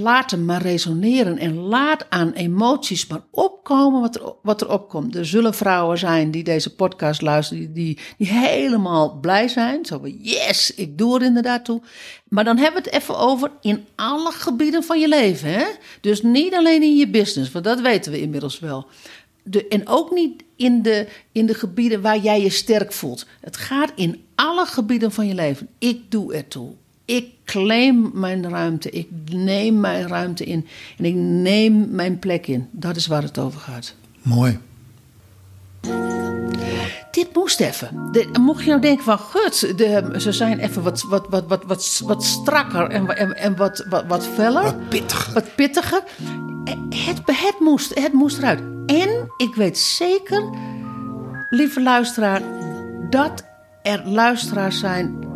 laat 0.01 0.31
hem 0.31 0.45
maar 0.45 0.63
resoneren. 0.63 1.39
En 1.39 1.55
laat 1.55 2.07
aan 2.09 2.33
emoties 2.33 3.07
maar 3.07 3.25
opkomen 3.31 4.01
wat 4.01 4.15
er, 4.15 4.35
wat 4.43 4.61
er 4.61 4.71
opkomt. 4.71 5.17
Er 5.17 5.27
zullen 5.27 5.55
vrouwen 5.55 5.99
zijn 5.99 6.31
die 6.31 6.45
deze 6.45 6.75
podcast 6.75 7.23
luisteren, 7.23 7.73
die, 7.73 7.99
die, 8.17 8.29
helemaal 8.29 9.19
blij 9.21 9.49
zijn. 9.49 9.87
Zo 9.87 9.99
van, 9.99 10.17
yes, 10.19 10.75
ik 10.75 10.99
doe 10.99 11.19
er 11.19 11.27
inderdaad 11.27 11.65
toe. 11.65 11.83
Maar 12.29 12.45
dan 12.45 12.59
hebben 12.59 12.83
we 12.83 12.89
het 12.89 13.01
even 13.01 13.19
over 13.19 13.51
in 13.61 13.87
alle 13.95 14.33
gebieden 14.33 14.83
van 14.83 15.01
je 15.01 15.09
leven. 15.09 15.53
Hè? 15.53 15.65
Dus 16.01 16.23
niet 16.23 16.55
alleen 16.55 16.83
in 16.83 16.97
je 16.97 17.09
business, 17.09 17.53
want 17.53 17.65
dat 17.65 17.81
weten 17.81 18.13
we 18.13 18.21
inmiddels 18.21 18.59
wel. 18.59 18.87
De, 19.43 19.69
en 19.69 19.89
ook 19.89 20.11
niet 20.11 20.43
in 20.57 20.83
de, 20.83 21.09
in 21.33 21.47
de 21.47 21.55
gebieden 21.55 22.01
waar 22.01 22.19
jij 22.19 22.43
je 22.43 22.51
sterk 22.51 22.93
voelt. 22.93 23.27
Het 23.41 23.57
gaat 23.57 23.93
in 23.95 24.25
alle 24.35 24.67
gebieden 24.67 25.13
van 25.13 25.27
je 25.27 25.35
leven. 25.35 25.69
Ik 25.79 26.11
doe 26.11 26.35
ertoe. 26.35 26.75
Ik 27.05 27.27
claim 27.45 28.11
mijn 28.15 28.51
ruimte. 28.51 28.91
Ik 28.91 29.09
neem 29.33 29.81
mijn 29.81 30.09
ruimte 30.09 30.45
in. 30.45 30.67
En 30.99 31.05
ik 31.05 31.15
neem 31.15 31.91
mijn 31.91 32.19
plek 32.19 32.47
in. 32.47 32.69
Dat 32.71 32.97
is 32.97 33.07
waar 33.07 33.23
het 33.23 33.39
over 33.39 33.61
gaat. 33.61 33.95
Mooi. 34.23 34.59
Dit 37.11 37.29
moest 37.35 37.61
even. 37.61 38.09
De- 38.13 38.29
mocht 38.41 38.63
je 38.63 38.69
nou 38.69 38.81
denken 38.81 39.05
van, 39.05 39.19
gut, 39.19 39.79
de, 39.79 40.15
ze 40.17 40.33
zijn 40.33 40.59
even 40.59 40.83
wat, 40.83 41.03
wat, 41.03 41.27
wat, 41.31 41.45
wat, 41.49 41.65
wat, 41.65 42.03
wat 42.05 42.25
strakker 42.25 42.89
en, 42.89 43.37
en 43.37 43.57
wat, 43.57 43.87
wat, 43.89 44.05
wat 44.07 44.27
feller. 44.27 44.63
Wat 44.63 44.89
pittiger. 44.89 45.35
Wat 45.35 45.55
pittiger. 45.55 46.03
Het, 46.91 47.21
het, 47.25 47.55
moest, 47.59 47.99
het 47.99 48.13
moest 48.13 48.39
eruit. 48.39 48.61
En 48.87 49.33
ik 49.37 49.55
weet 49.55 49.79
zeker, 49.79 50.51
lieve 51.51 51.83
luisteraar, 51.83 52.43
dat 53.11 53.45
er 53.83 54.09
luisteraars 54.09 54.79
zijn 54.79 55.32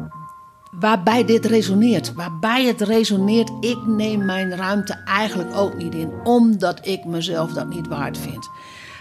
waarbij 0.81 1.25
dit 1.25 1.47
resoneert. 1.47 2.15
Waarbij 2.15 2.65
het 2.65 2.81
resoneert, 2.81 3.53
ik 3.61 3.87
neem 3.87 4.25
mijn 4.25 4.57
ruimte 4.57 4.93
eigenlijk 5.05 5.57
ook 5.57 5.77
niet 5.77 5.95
in, 5.95 6.13
omdat 6.25 6.87
ik 6.87 7.05
mezelf 7.05 7.53
dat 7.53 7.69
niet 7.69 7.89
waard 7.89 8.19
vind. 8.19 8.51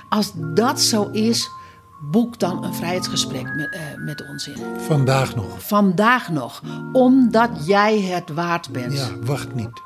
Als 0.10 0.32
dat 0.36 0.82
zo 0.82 1.10
is, 1.12 1.50
boek 2.12 2.40
dan 2.40 2.64
een 2.64 2.74
vrijheidsgesprek 2.74 3.56
met, 3.56 3.74
eh, 3.74 3.82
met 4.06 4.28
ons 4.30 4.48
in. 4.48 4.58
Vandaag 4.78 5.36
nog. 5.36 5.68
Vandaag 5.68 6.30
nog, 6.30 6.62
omdat 6.94 7.50
jij 7.66 8.02
het 8.02 8.30
waard 8.34 8.70
bent. 8.70 8.94
Ja, 8.94 9.10
wacht 9.22 9.56
niet. 9.56 9.82